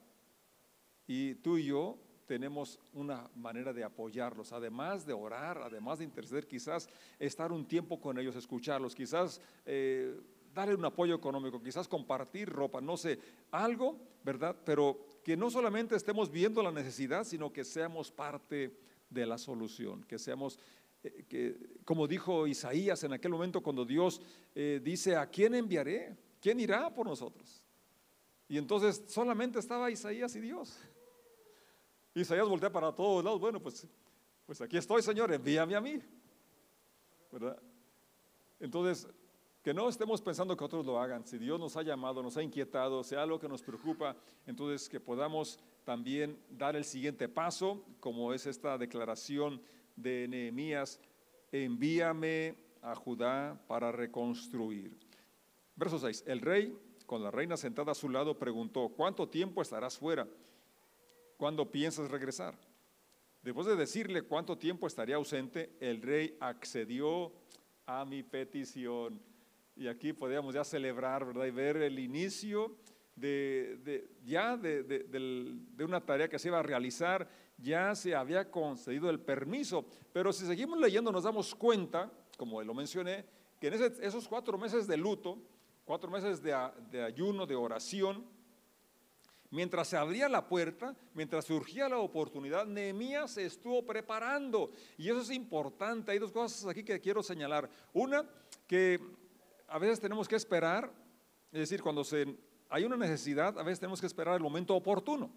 y 1.07 1.35
tú 1.37 1.59
y 1.59 1.67
yo 1.67 1.99
tenemos 2.27 2.79
una 2.93 3.29
manera 3.35 3.73
de 3.73 3.85
apoyarlos, 3.85 4.53
además 4.53 5.07
de 5.07 5.13
orar, 5.13 5.59
además 5.59 5.99
de 5.99 6.05
interceder, 6.05 6.47
quizás 6.47 6.89
estar 7.19 7.53
un 7.53 7.67
tiempo 7.67 8.01
con 8.01 8.19
ellos, 8.19 8.37
escucharlos, 8.37 8.95
quizás 8.95 9.41
eh, 9.67 10.19
darle 10.55 10.75
un 10.75 10.85
apoyo 10.85 11.15
económico, 11.15 11.63
quizás 11.63 11.89
compartir 11.89 12.49
ropa, 12.49 12.81
no 12.81 12.97
sé, 12.97 13.19
algo, 13.51 13.99
¿verdad? 14.25 14.57
Pero 14.65 14.99
que 15.25 15.37
no 15.37 15.51
solamente 15.51 15.97
estemos 15.97 16.31
viendo 16.31 16.63
la 16.63 16.73
necesidad, 16.73 17.25
sino 17.25 17.53
que 17.53 17.65
seamos 17.65 18.11
parte 18.11 18.77
de 19.09 19.27
la 19.27 19.39
solución, 19.39 20.05
que 20.05 20.19
seamos, 20.19 20.59
eh, 21.03 21.25
que, 21.29 21.57
como 21.85 22.07
dijo 22.07 22.47
Isaías 22.47 23.03
en 23.05 23.13
aquel 23.13 23.33
momento 23.33 23.63
cuando 23.63 23.85
Dios 23.85 24.21
eh, 24.55 24.81
dice, 24.83 25.17
¿a 25.17 25.27
quién 25.27 25.55
enviaré? 25.55 26.17
¿Quién 26.41 26.61
irá 26.61 26.93
por 26.93 27.07
nosotros? 27.07 27.63
Y 28.49 28.59
entonces 28.59 29.03
solamente 29.07 29.59
estaba 29.59 29.91
Isaías 29.91 30.35
y 30.37 30.41
Dios. 30.41 30.79
Isaías 32.15 32.49
voltea 32.49 32.71
para 32.71 32.93
todos 32.93 33.25
lados, 33.25 33.41
bueno, 33.41 33.61
pues, 33.61 33.87
pues 34.47 34.61
aquí 34.61 34.77
estoy, 34.77 35.03
Señor, 35.03 35.33
envíame 35.33 35.75
a 35.75 35.81
mí. 35.81 36.01
¿Verdad? 37.31 37.59
Entonces, 38.61 39.09
que 39.63 39.73
no 39.73 39.89
estemos 39.89 40.21
pensando 40.21 40.57
que 40.57 40.65
otros 40.65 40.85
lo 40.85 41.01
hagan. 41.01 41.25
Si 41.25 41.39
Dios 41.39 41.59
nos 41.59 41.77
ha 41.77 41.83
llamado, 41.83 42.23
nos 42.23 42.37
ha 42.37 42.43
inquietado, 42.43 43.03
sea 43.05 43.23
algo 43.23 43.39
que 43.39 43.49
nos 43.49 43.63
preocupa, 43.63 44.17
entonces 44.47 44.89
que 44.89 45.01
podamos 45.01 45.59
también 45.85 46.39
dar 46.51 46.77
el 46.77 46.85
siguiente 46.85 47.29
paso, 47.29 47.85
como 48.01 48.33
es 48.35 48.47
esta 48.47 48.77
declaración 48.77 49.63
de 49.97 50.27
Nehemías, 50.29 51.01
envíame 51.53 52.57
a 52.83 52.95
Judá 52.95 53.61
para 53.69 53.93
reconstruir. 53.93 54.97
Verso 55.77 55.99
6, 55.99 56.25
el 56.27 56.41
rey, 56.41 56.77
con 57.07 57.23
la 57.23 57.31
reina 57.31 57.57
sentada 57.57 57.93
a 57.93 57.97
su 57.97 58.09
lado, 58.09 58.39
preguntó, 58.39 58.89
¿cuánto 58.89 59.29
tiempo 59.29 59.63
estarás 59.63 59.97
fuera? 59.97 60.27
¿Cuándo 61.43 61.69
piensas 61.69 62.09
regresar? 62.09 62.57
Después 63.43 63.67
de 63.67 63.75
decirle 63.75 64.23
cuánto 64.23 64.57
tiempo 64.57 64.87
estaría 64.87 65.17
ausente, 65.17 65.77
el 65.81 66.01
rey 66.01 66.37
accedió 66.39 67.33
a 67.85 68.05
mi 68.05 68.23
petición. 68.23 69.21
Y 69.75 69.89
aquí 69.89 70.13
podríamos 70.13 70.55
ya 70.55 70.63
celebrar, 70.63 71.25
¿verdad? 71.25 71.47
Y 71.47 71.51
ver 71.51 71.79
el 71.79 71.99
inicio 71.99 72.77
de, 73.17 74.09
ya 74.25 74.57
de, 74.57 74.85
de, 74.85 75.85
una 75.85 76.01
tarea 76.01 76.29
que 76.29 76.39
se 76.39 76.47
iba 76.47 76.61
a 76.61 76.63
realizar, 76.63 77.29
ya 77.59 77.93
se 77.97 78.15
había 78.15 78.49
concedido 78.49 79.11
el 79.11 79.19
permiso. 79.19 79.85
Pero 80.13 80.33
si 80.33 80.47
seguimos 80.47 80.79
leyendo 80.79 81.11
nos 81.11 81.25
damos 81.25 81.57
cuenta, 81.57 82.09
como 82.39 82.63
lo 82.63 82.73
mencioné, 82.73 83.25
que 83.59 83.67
en 83.67 83.75
esos 83.75 84.29
cuatro 84.29 84.57
meses 84.57 84.87
de 84.87 84.97
luto, 84.97 85.43
cuatro 85.85 86.09
meses 86.09 86.41
de, 86.41 86.57
de 86.93 87.03
ayuno, 87.03 87.47
de 87.47 87.57
oración, 87.57 88.25
Mientras 89.53 89.89
se 89.89 89.99
abría 89.99 90.31
la 90.31 90.49
puerta, 90.49 90.97
mientras 91.13 91.45
surgía 91.45 91.87
la 91.87 91.99
oportunidad, 91.99 92.65
Nehemías 92.65 93.33
se 93.33 93.45
estuvo 93.45 93.85
preparando. 93.85 94.73
Y 94.97 95.11
eso 95.11 95.21
es 95.21 95.31
importante. 95.31 96.11
Hay 96.11 96.19
dos 96.19 96.33
cosas 96.33 96.67
aquí 96.67 96.83
que 96.83 96.99
quiero 96.99 97.23
señalar. 97.23 97.69
Una, 97.93 98.25
que 98.67 98.99
a 99.69 99.79
veces 99.79 100.01
tenemos 100.01 100.27
que 100.27 100.37
esperar, 100.37 100.91
es 101.53 101.61
decir, 101.61 101.83
cuando 101.83 102.03
se, 102.03 102.35
hay 102.71 102.85
una 102.85 102.97
necesidad, 102.97 103.59
a 103.59 103.63
veces 103.63 103.79
tenemos 103.79 104.01
que 104.01 104.07
esperar 104.07 104.37
el 104.37 104.43
momento 104.43 104.75
oportuno. 104.75 105.31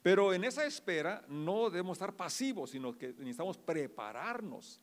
Pero 0.00 0.32
en 0.32 0.44
esa 0.44 0.64
espera 0.64 1.24
no 1.26 1.70
debemos 1.70 1.96
estar 1.96 2.14
pasivos, 2.14 2.70
sino 2.70 2.96
que 2.96 3.08
necesitamos 3.14 3.58
prepararnos 3.58 4.80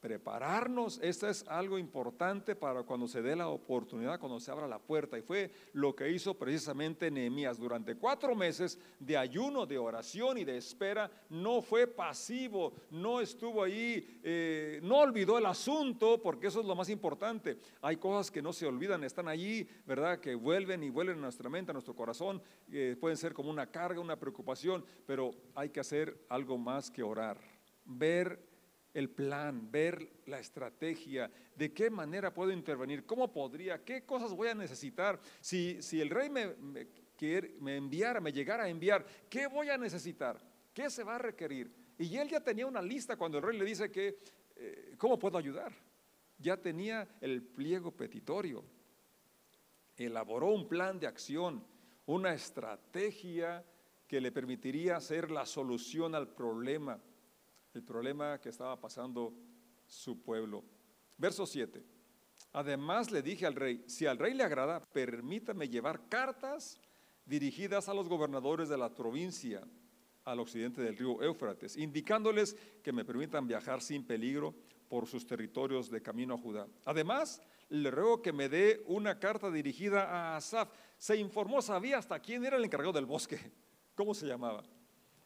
prepararnos, 0.00 1.00
esto 1.02 1.28
es 1.28 1.44
algo 1.48 1.78
importante 1.78 2.54
para 2.54 2.84
cuando 2.84 3.08
se 3.08 3.20
dé 3.20 3.34
la 3.34 3.48
oportunidad, 3.48 4.20
cuando 4.20 4.38
se 4.38 4.50
abra 4.50 4.68
la 4.68 4.78
puerta. 4.78 5.18
Y 5.18 5.22
fue 5.22 5.50
lo 5.72 5.94
que 5.94 6.10
hizo 6.10 6.34
precisamente 6.34 7.10
Nehemías. 7.10 7.58
Durante 7.58 7.96
cuatro 7.96 8.34
meses 8.34 8.78
de 8.98 9.16
ayuno, 9.16 9.66
de 9.66 9.78
oración 9.78 10.38
y 10.38 10.44
de 10.44 10.56
espera, 10.56 11.10
no 11.28 11.60
fue 11.62 11.86
pasivo, 11.86 12.72
no 12.90 13.20
estuvo 13.20 13.62
ahí, 13.62 14.20
eh, 14.22 14.80
no 14.82 14.98
olvidó 14.98 15.38
el 15.38 15.46
asunto, 15.46 16.22
porque 16.22 16.46
eso 16.46 16.60
es 16.60 16.66
lo 16.66 16.76
más 16.76 16.88
importante. 16.88 17.58
Hay 17.82 17.96
cosas 17.96 18.30
que 18.30 18.42
no 18.42 18.52
se 18.52 18.66
olvidan, 18.66 19.02
están 19.02 19.28
allí, 19.28 19.68
¿verdad? 19.84 20.20
Que 20.20 20.34
vuelven 20.34 20.84
y 20.84 20.90
vuelven 20.90 21.18
a 21.18 21.22
nuestra 21.22 21.50
mente, 21.50 21.72
a 21.72 21.74
nuestro 21.74 21.96
corazón. 21.96 22.40
Eh, 22.70 22.96
pueden 23.00 23.16
ser 23.16 23.34
como 23.34 23.50
una 23.50 23.66
carga, 23.66 24.00
una 24.00 24.18
preocupación, 24.18 24.84
pero 25.06 25.32
hay 25.54 25.70
que 25.70 25.80
hacer 25.80 26.24
algo 26.28 26.56
más 26.56 26.90
que 26.90 27.02
orar. 27.02 27.38
Ver 27.84 28.57
el 28.98 29.10
plan, 29.10 29.70
ver 29.70 30.22
la 30.26 30.40
estrategia, 30.40 31.30
de 31.56 31.72
qué 31.72 31.88
manera 31.88 32.34
puedo 32.34 32.50
intervenir, 32.50 33.06
cómo 33.06 33.32
podría, 33.32 33.84
qué 33.84 34.04
cosas 34.04 34.32
voy 34.32 34.48
a 34.48 34.54
necesitar. 34.54 35.20
Si, 35.40 35.80
si 35.80 36.00
el 36.00 36.10
rey 36.10 36.28
me, 36.28 36.54
me, 37.60 37.76
enviara, 37.76 38.20
me 38.20 38.32
llegara 38.32 38.64
a 38.64 38.68
enviar, 38.68 39.06
¿qué 39.30 39.46
voy 39.46 39.70
a 39.70 39.78
necesitar? 39.78 40.40
¿Qué 40.74 40.90
se 40.90 41.04
va 41.04 41.14
a 41.14 41.18
requerir? 41.18 41.72
Y 41.96 42.16
él 42.16 42.28
ya 42.28 42.40
tenía 42.40 42.66
una 42.66 42.82
lista 42.82 43.16
cuando 43.16 43.38
el 43.38 43.44
rey 43.44 43.58
le 43.58 43.64
dice 43.64 43.90
que, 43.90 44.18
eh, 44.56 44.94
¿cómo 44.98 45.18
puedo 45.18 45.38
ayudar? 45.38 45.72
Ya 46.38 46.56
tenía 46.56 47.08
el 47.20 47.42
pliego 47.42 47.92
petitorio, 47.92 48.64
elaboró 49.96 50.48
un 50.48 50.68
plan 50.68 50.98
de 50.98 51.06
acción, 51.06 51.64
una 52.06 52.32
estrategia 52.34 53.64
que 54.06 54.20
le 54.20 54.32
permitiría 54.32 55.00
ser 55.00 55.30
la 55.30 55.44
solución 55.44 56.14
al 56.14 56.28
problema 56.28 57.00
el 57.78 57.84
problema 57.84 58.40
que 58.40 58.48
estaba 58.48 58.78
pasando 58.80 59.32
su 59.86 60.20
pueblo. 60.20 60.64
Verso 61.16 61.46
7. 61.46 61.80
Además 62.52 63.12
le 63.12 63.22
dije 63.22 63.46
al 63.46 63.54
rey, 63.54 63.84
si 63.86 64.04
al 64.04 64.18
rey 64.18 64.34
le 64.34 64.42
agrada, 64.42 64.80
permítame 64.80 65.68
llevar 65.68 66.08
cartas 66.08 66.80
dirigidas 67.24 67.88
a 67.88 67.94
los 67.94 68.08
gobernadores 68.08 68.68
de 68.68 68.76
la 68.76 68.92
provincia 68.92 69.62
al 70.24 70.40
occidente 70.40 70.82
del 70.82 70.96
río 70.96 71.22
Éufrates, 71.22 71.76
indicándoles 71.76 72.56
que 72.82 72.92
me 72.92 73.04
permitan 73.04 73.46
viajar 73.46 73.80
sin 73.80 74.04
peligro 74.04 74.54
por 74.88 75.06
sus 75.06 75.24
territorios 75.24 75.88
de 75.88 76.02
camino 76.02 76.34
a 76.34 76.38
Judá. 76.38 76.66
Además, 76.84 77.40
le 77.68 77.92
ruego 77.92 78.22
que 78.22 78.32
me 78.32 78.48
dé 78.48 78.82
una 78.86 79.20
carta 79.20 79.52
dirigida 79.52 80.02
a 80.04 80.36
Asaf. 80.36 80.68
Se 80.96 81.16
informó, 81.16 81.62
sabía 81.62 81.98
hasta 81.98 82.18
quién 82.18 82.44
era 82.44 82.56
el 82.56 82.64
encargado 82.64 82.92
del 82.94 83.06
bosque. 83.06 83.38
¿Cómo 83.94 84.14
se 84.14 84.26
llamaba? 84.26 84.64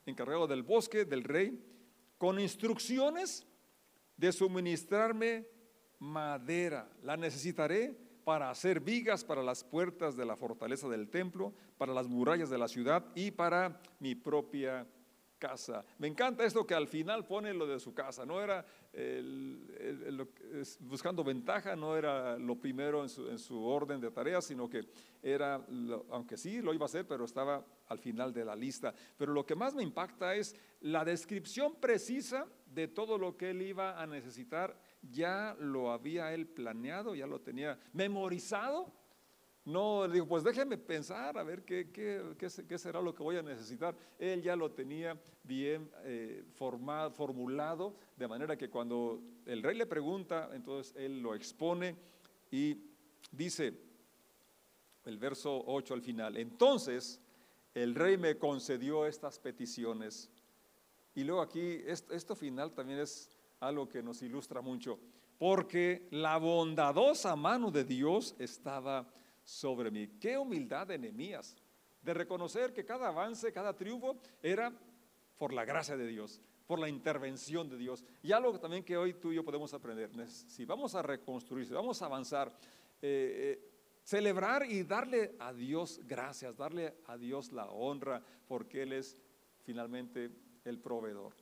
Encargado 0.05 0.47
del 0.47 0.63
bosque 0.63 1.07
del 1.07 1.25
rey 1.25 1.73
con 2.23 2.39
instrucciones 2.39 3.45
de 4.17 4.31
suministrarme 4.31 5.45
madera. 5.99 6.89
La 7.03 7.17
necesitaré 7.17 7.99
para 8.23 8.49
hacer 8.49 8.79
vigas 8.79 9.25
para 9.25 9.43
las 9.43 9.65
puertas 9.65 10.17
de 10.17 10.25
la 10.25 10.37
fortaleza 10.37 10.89
del 10.89 11.11
templo, 11.11 11.53
para 11.77 11.93
las 11.93 12.07
murallas 12.07 12.49
de 12.49 12.59
la 12.59 12.69
ciudad 12.69 13.05
y 13.17 13.33
para 13.33 13.83
mi 13.99 14.15
propia 14.15 14.87
casa. 15.43 15.85
Me 15.99 16.07
encanta 16.07 16.45
esto 16.45 16.65
que 16.65 16.73
al 16.75 16.87
final 16.87 17.27
pone 17.27 17.53
lo 17.53 17.67
de 17.67 17.81
su 17.81 17.93
casa. 17.93 18.25
No 18.25 18.41
era 18.41 18.65
buscando 20.79 21.25
ventaja, 21.25 21.75
no 21.75 21.97
era 21.97 22.39
lo 22.39 22.55
primero 22.61 23.03
en 23.03 23.39
su, 23.39 23.65
orden 23.65 24.01
de 24.01 24.13
tareas, 24.13 24.45
sino 24.45 24.69
que 24.69 24.87
era, 25.21 25.61
aunque 26.11 26.37
sí 26.37 26.63
lo 26.63 26.73
iba 26.73 26.85
a 26.85 26.87
hacer, 26.87 27.09
pero 27.09 27.25
estaba 27.25 27.65
al 27.89 27.99
final 27.99 28.33
de 28.33 28.45
la 28.45 28.55
lista. 28.55 28.95
Pero 29.17 29.33
lo 29.33 29.45
que 29.45 29.57
más 29.57 29.75
me 29.75 29.83
impacta 29.83 30.37
es 30.37 30.55
la 30.81 31.05
descripción 31.05 31.75
precisa 31.81 32.47
de 32.67 32.87
todo 32.87 33.19
lo 33.19 33.37
que 33.37 33.51
él 33.51 33.63
iba 33.63 34.01
a 34.01 34.07
necesitar. 34.07 34.79
Ya 35.03 35.57
lo 35.59 35.91
había 35.91 36.33
él 36.33 36.47
planeado, 36.47 37.17
ya 37.17 37.27
lo 37.27 37.41
tenía 37.41 37.81
memorizado 37.93 38.93
no, 39.65 40.09
le 40.09 40.15
digo, 40.15 40.27
pues 40.27 40.43
déjeme 40.43 40.77
pensar 40.77 41.39
a 41.39 41.45
ver 41.45 41.63
qué, 41.63 41.91
qué, 41.93 42.79
será 42.79 43.01
lo 43.01 43.15
que 43.15 43.23
voy 43.23 43.37
a 43.37 43.43
necesitar. 43.43 43.95
Él 44.19 44.43
ya 44.43 44.57
lo 44.57 44.73
tenía 44.73 45.17
bien 45.45 45.89
eh, 46.03 46.45
formado, 46.55 47.13
formulado, 47.13 47.95
de 48.17 48.27
manera 48.27 48.57
que 48.57 48.69
cuando 48.69 49.23
el 49.47 49.63
rey 49.63 49.77
le 49.77 49.87
pregunta, 49.87 50.51
entonces 50.53 50.95
él 50.97 51.21
lo 51.21 51.37
expone 51.37 51.95
y 52.51 52.77
dice, 53.31 53.73
el 55.05 55.17
verso 55.19 55.63
8 55.67 55.95
al 55.95 56.03
final, 56.03 56.37
entonces 56.37 57.21
el 57.73 57.95
rey 57.95 58.19
me 58.19 58.39
concedió 58.39 59.07
estas 59.07 59.39
peticiones. 59.39 60.29
Y 61.15 61.23
luego 61.23 61.41
aquí, 61.41 61.83
esto, 61.87 62.13
esto 62.15 62.35
final 62.35 62.73
también 62.73 62.99
es 62.99 63.31
algo 63.61 63.89
que 63.89 64.03
nos 64.03 64.23
ilustra 64.23 64.61
mucho, 64.61 64.99
porque 65.39 66.09
la 66.11 66.37
bondadosa 66.39 67.37
mano 67.37 67.71
de 67.71 67.85
Dios 67.85 68.35
estaba 68.41 69.07
sobre 69.45 69.91
mí. 69.91 70.09
Qué 70.21 70.39
humildad 70.39 70.87
de 70.87 70.99
Nehemías, 70.99 71.57
de 72.03 72.15
reconocer 72.15 72.73
que 72.73 72.85
cada 72.85 73.09
avance, 73.09 73.53
cada 73.53 73.75
triunfo 73.75 74.17
era 74.43 74.73
por 75.39 75.53
la 75.53 75.65
gracia 75.65 75.97
de 75.97 76.07
Dios, 76.07 76.41
por 76.67 76.79
la 76.79 76.89
intervención 76.89 77.69
de 77.69 77.77
Dios. 77.77 78.05
Y 78.23 78.33
algo 78.33 78.59
también 78.59 78.85
que 78.85 78.97
hoy 78.97 79.15
tú 79.15 79.33
y 79.33 79.37
yo 79.37 79.45
podemos 79.45 79.73
aprender, 79.75 80.11
si 80.29 80.65
vamos 80.65 80.95
a 80.95 81.03
reconstruir, 81.03 81.67
si 81.67 81.73
vamos 81.73 82.01
a 82.03 82.07
avanzar, 82.07 82.49
eh, 83.01 83.59
eh, 83.61 83.73
celebrar 84.05 84.65
y 84.65 84.83
darle 84.83 85.37
a 85.39 85.53
Dios 85.53 86.01
gracias, 86.05 86.57
darle 86.57 86.95
a 87.07 87.17
Dios 87.17 87.53
la 87.53 87.67
honra, 87.67 88.23
porque 88.47 88.83
Él 88.83 88.93
es 88.93 89.17
finalmente 89.63 90.31
el 90.65 90.79
proveedor. 90.79 91.35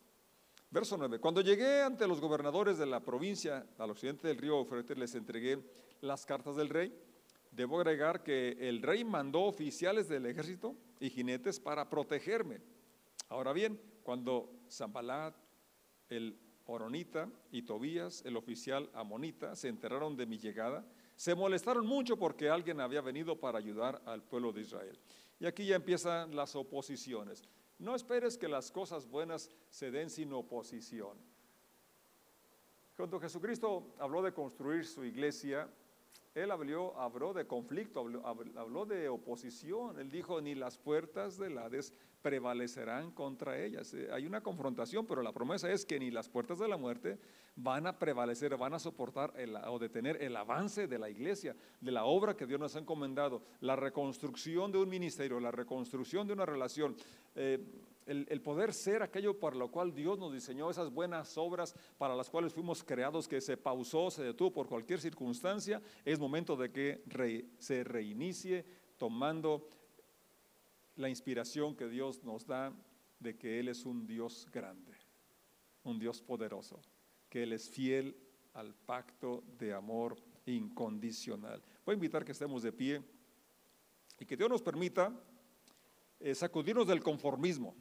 Verso 0.71 0.97
9. 0.97 1.19
Cuando 1.19 1.41
llegué 1.41 1.83
ante 1.83 2.07
los 2.07 2.21
gobernadores 2.21 2.79
de 2.79 2.87
la 2.87 3.01
provincia 3.01 3.67
al 3.79 3.91
occidente 3.91 4.29
del 4.29 4.39
río 4.39 4.59
Eufrates, 4.59 4.97
les 4.97 5.15
entregué 5.17 5.59
las 6.01 6.25
cartas 6.25 6.55
del 6.55 6.69
rey 6.69 6.97
Debo 7.51 7.79
agregar 7.79 8.23
que 8.23 8.57
el 8.61 8.83
rey 8.83 9.05
mandó 9.05 9.43
oficiales 9.43 10.09
del 10.09 10.27
ejército 10.27 10.77
y 11.01 11.11
jinetes 11.11 11.59
para 11.59 11.89
protegerme. 11.89 12.61
Ahora 13.29 13.53
bien, 13.53 13.81
cuando 14.03 14.53
Zambalat, 14.71 15.35
el 16.09 16.39
Oronita 16.67 17.29
y 17.51 17.63
Tobías, 17.63 18.25
el 18.25 18.37
oficial 18.37 18.89
amonita, 18.95 19.57
se 19.57 19.69
enteraron 19.69 20.17
de 20.17 20.27
mi 20.27 20.39
llegada, 20.39 20.87
se 21.17 21.35
molestaron 21.35 21.87
mucho 21.87 22.17
porque 22.17 22.49
alguien 22.49 22.81
había 22.81 23.01
venido 23.01 23.39
para 23.39 23.59
ayudar 23.59 24.01
al 24.07 24.23
pueblo 24.23 24.53
de 24.53 24.63
Israel. 24.63 24.99
Y 25.41 25.47
aquí 25.47 25.67
ya 25.67 25.77
empiezan 25.77 26.35
las 26.37 26.55
oposiciones. 26.55 27.43
No 27.79 27.95
esperes 27.95 28.39
que 28.39 28.49
las 28.49 28.71
cosas 28.71 29.09
buenas 29.09 29.51
se 29.69 29.91
den 29.91 30.11
sin 30.11 30.33
oposición. 30.33 31.19
Cuando 32.97 33.19
Jesucristo 33.19 33.95
habló 33.99 34.23
de 34.23 34.33
construir 34.35 34.87
su 34.87 35.05
iglesia, 35.05 35.69
él 36.35 36.51
habló, 36.53 36.97
habló 36.99 37.33
de 37.33 37.47
conflicto, 37.47 38.01
habló, 38.55 38.87
de 38.87 39.09
oposición. 39.09 39.99
Él 39.99 40.11
dijo, 40.11 40.41
ni 40.41 40.55
las 40.55 40.79
puertas 40.79 41.37
del 41.37 41.59
Hades 41.59 41.93
prevalecerán 42.23 43.11
contra 43.11 43.59
ellas. 43.59 43.93
Eh, 43.95 44.09
hay 44.13 44.27
una 44.27 44.41
confrontación, 44.41 45.07
pero 45.07 45.23
la 45.23 45.33
promesa 45.33 45.71
es 45.73 45.85
que 45.85 45.99
ni 45.99 46.11
las 46.11 46.29
puertas 46.29 46.59
de 46.61 46.69
la 46.69 46.77
muerte 46.77 47.19
van 47.57 47.87
a 47.87 47.99
prevalecer, 47.99 48.57
van 48.57 48.75
a 48.75 48.79
soportar 48.79 49.35
o 49.69 49.79
detener 49.79 50.23
el 50.23 50.37
avance 50.37 50.87
de 50.87 50.99
la 50.99 51.11
iglesia, 51.11 51.55
de 51.81 51.93
la 51.93 52.05
obra 52.05 52.37
que 52.37 52.47
Dios 52.47 52.61
nos 52.61 52.77
ha 52.77 52.79
encomendado, 52.79 53.43
la 53.61 53.77
reconstrucción 53.77 54.73
de 54.73 54.79
un 54.79 54.89
ministerio, 54.89 55.41
la 55.41 55.51
reconstrucción 55.51 56.27
de 56.27 56.33
una 56.33 56.47
relación. 56.47 56.97
Eh, 57.35 57.59
el, 58.07 58.41
poder 58.43 58.75
ser 58.75 59.03
aquello 59.03 59.39
para 59.39 59.55
lo 59.55 59.71
cual 59.71 59.95
Dios 59.95 60.19
nos 60.19 60.33
diseñó, 60.33 60.69
esas 60.69 60.91
buenas 60.91 61.39
obras 61.39 61.75
para 61.97 62.17
las 62.17 62.29
cuales 62.29 62.53
fuimos 62.53 62.83
creados, 62.83 63.29
que 63.29 63.41
se 63.41 63.57
pausó, 63.57 64.11
se 64.11 64.25
detuvo 64.25 64.53
por 64.53 64.67
cualquier 64.67 65.01
circunstancia, 65.01 65.81
es 66.05 66.19
momento 66.19 66.57
de 66.57 66.73
que 66.73 67.05
se 67.59 67.85
reinicie 67.85 68.65
tomando 68.97 69.69
la 70.97 71.09
inspiración 71.09 71.77
que 71.77 71.89
Dios 71.89 72.25
nos 72.25 72.47
da 72.47 72.73
de 73.21 73.37
que 73.37 73.61
Él 73.61 73.69
es 73.69 73.85
un 73.85 74.07
Dios 74.07 74.49
grande, 74.51 74.93
un 75.85 75.99
Dios 75.99 76.21
poderoso, 76.21 76.81
que 77.31 77.45
Él 77.45 77.53
es 77.53 77.71
fiel 77.71 78.17
al 78.55 78.75
pacto 78.75 79.45
de 79.59 79.73
amor 79.73 80.17
incondicional. 80.45 81.63
Voy 81.87 81.95
a 81.95 81.95
invitar 81.95 82.25
que 82.25 82.33
estemos 82.33 82.63
de 82.63 82.73
pie 82.73 83.03
y 84.19 84.27
que 84.27 84.37
Dios 84.37 84.51
nos 84.51 84.61
permita 84.61 85.13
eh, 86.19 86.35
sacudirnos 86.35 86.87
del 86.87 87.03
conformismo. 87.03 87.75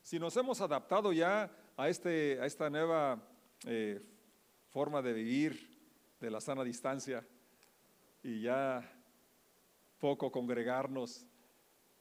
Si 0.00 0.18
nos 0.18 0.36
hemos 0.36 0.60
adaptado 0.60 1.12
ya 1.12 1.54
a, 1.76 1.88
este, 1.88 2.40
a 2.40 2.46
esta 2.46 2.68
nueva 2.70 3.22
eh, 3.66 4.00
forma 4.70 5.02
de 5.02 5.12
vivir 5.12 5.70
de 6.18 6.30
la 6.30 6.40
sana 6.40 6.64
distancia 6.64 7.24
y 8.22 8.40
ya 8.40 8.90
poco 9.98 10.32
congregarnos 10.32 11.26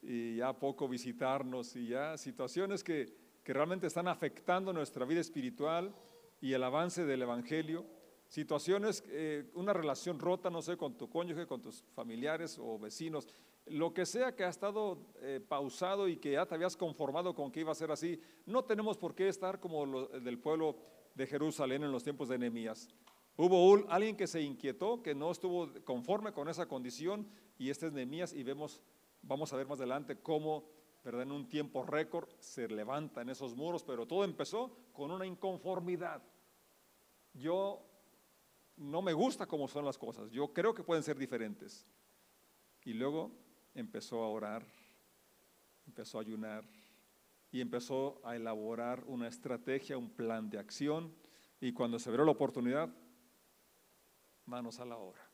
y 0.02 0.38
ya 0.38 0.54
poco 0.54 0.88
visitarnos 0.88 1.76
y 1.76 1.88
ya 1.88 2.18
situaciones 2.18 2.84
que, 2.84 3.14
que 3.44 3.54
realmente 3.54 3.88
están 3.88 4.08
afectando 4.08 4.74
nuestra 4.74 5.06
vida 5.06 5.20
espiritual 5.20 5.94
y 6.42 6.54
el 6.54 6.64
avance 6.64 7.06
del 7.06 7.22
Evangelio, 7.22 7.86
situaciones, 8.28 9.04
eh, 9.08 9.50
una 9.54 9.74
relación 9.74 10.20
rota, 10.20 10.50
no 10.50 10.62
sé, 10.62 10.76
con 10.76 10.98
tu 10.98 11.10
cónyuge, 11.10 11.46
con 11.46 11.62
tus 11.62 11.84
familiares 11.94 12.58
o 12.60 12.80
vecinos, 12.80 13.28
lo 13.68 13.94
que 13.94 14.06
sea 14.06 14.36
que 14.36 14.44
ha 14.44 14.50
estado 14.50 14.98
eh, 15.22 15.40
pausado 15.48 16.08
y 16.08 16.18
que 16.18 16.32
ya 16.32 16.46
te 16.46 16.56
habías 16.56 16.76
conformado 16.76 17.36
con 17.36 17.52
que 17.52 17.60
iba 17.60 17.72
a 17.72 17.76
ser 17.76 17.92
así, 17.92 18.20
no 18.46 18.64
tenemos 18.64 18.98
por 18.98 19.14
qué 19.14 19.28
estar 19.28 19.60
como 19.60 19.86
lo, 19.86 20.08
del 20.08 20.40
pueblo 20.40 20.78
de 21.14 21.28
Jerusalén 21.28 21.84
en 21.84 21.92
los 21.92 22.04
tiempos 22.04 22.28
de 22.30 22.38
Nehemías. 22.38 22.90
Hubo 23.38 23.86
alguien 23.90 24.16
que 24.16 24.28
se 24.28 24.42
inquietó, 24.42 25.02
que 25.02 25.16
no 25.16 25.32
estuvo 25.32 25.70
conforme 25.84 26.32
con 26.32 26.50
esa 26.50 26.68
condición, 26.68 27.28
y 27.58 27.70
este 27.70 27.88
es 27.88 27.94
Nehemías, 27.94 28.34
y 28.34 28.44
vemos, 28.44 28.82
vamos 29.22 29.54
a 29.54 29.58
ver 29.58 29.68
más 29.68 29.80
adelante 29.80 30.20
cómo, 30.22 30.70
¿verdad? 31.04 31.24
en 31.24 31.32
un 31.32 31.48
tiempo 31.48 31.84
récord 31.84 32.30
se 32.40 32.68
levantan 32.68 33.30
esos 33.30 33.56
muros, 33.56 33.84
pero 33.84 34.06
todo 34.06 34.24
empezó 34.24 34.76
con 34.94 35.12
una 35.12 35.26
inconformidad. 35.26 36.22
Yo 37.34 37.86
no 38.78 39.02
me 39.02 39.14
gusta 39.14 39.46
cómo 39.46 39.68
son 39.68 39.86
las 39.86 39.98
cosas, 39.98 40.32
yo 40.32 40.54
creo 40.54 40.74
que 40.74 40.84
pueden 40.84 41.04
ser 41.04 41.18
diferentes. 41.18 41.86
Y 42.84 42.94
luego 42.94 43.32
empezó 43.76 44.24
a 44.24 44.30
orar, 44.30 44.66
empezó 45.86 46.18
a 46.18 46.22
ayunar 46.22 46.64
y 47.52 47.62
empezó 47.62 48.20
a 48.24 48.36
elaborar 48.36 49.04
una 49.06 49.28
estrategia, 49.28 49.98
un 49.98 50.10
plan 50.10 50.50
de 50.50 50.58
acción. 50.58 51.14
Y 51.60 51.74
cuando 51.74 52.00
se 52.00 52.10
abrió 52.10 52.26
la 52.26 52.32
oportunidad, 52.32 52.90
manos 54.46 54.80
a 54.80 54.86
la 54.86 54.98
obra. 54.98 55.31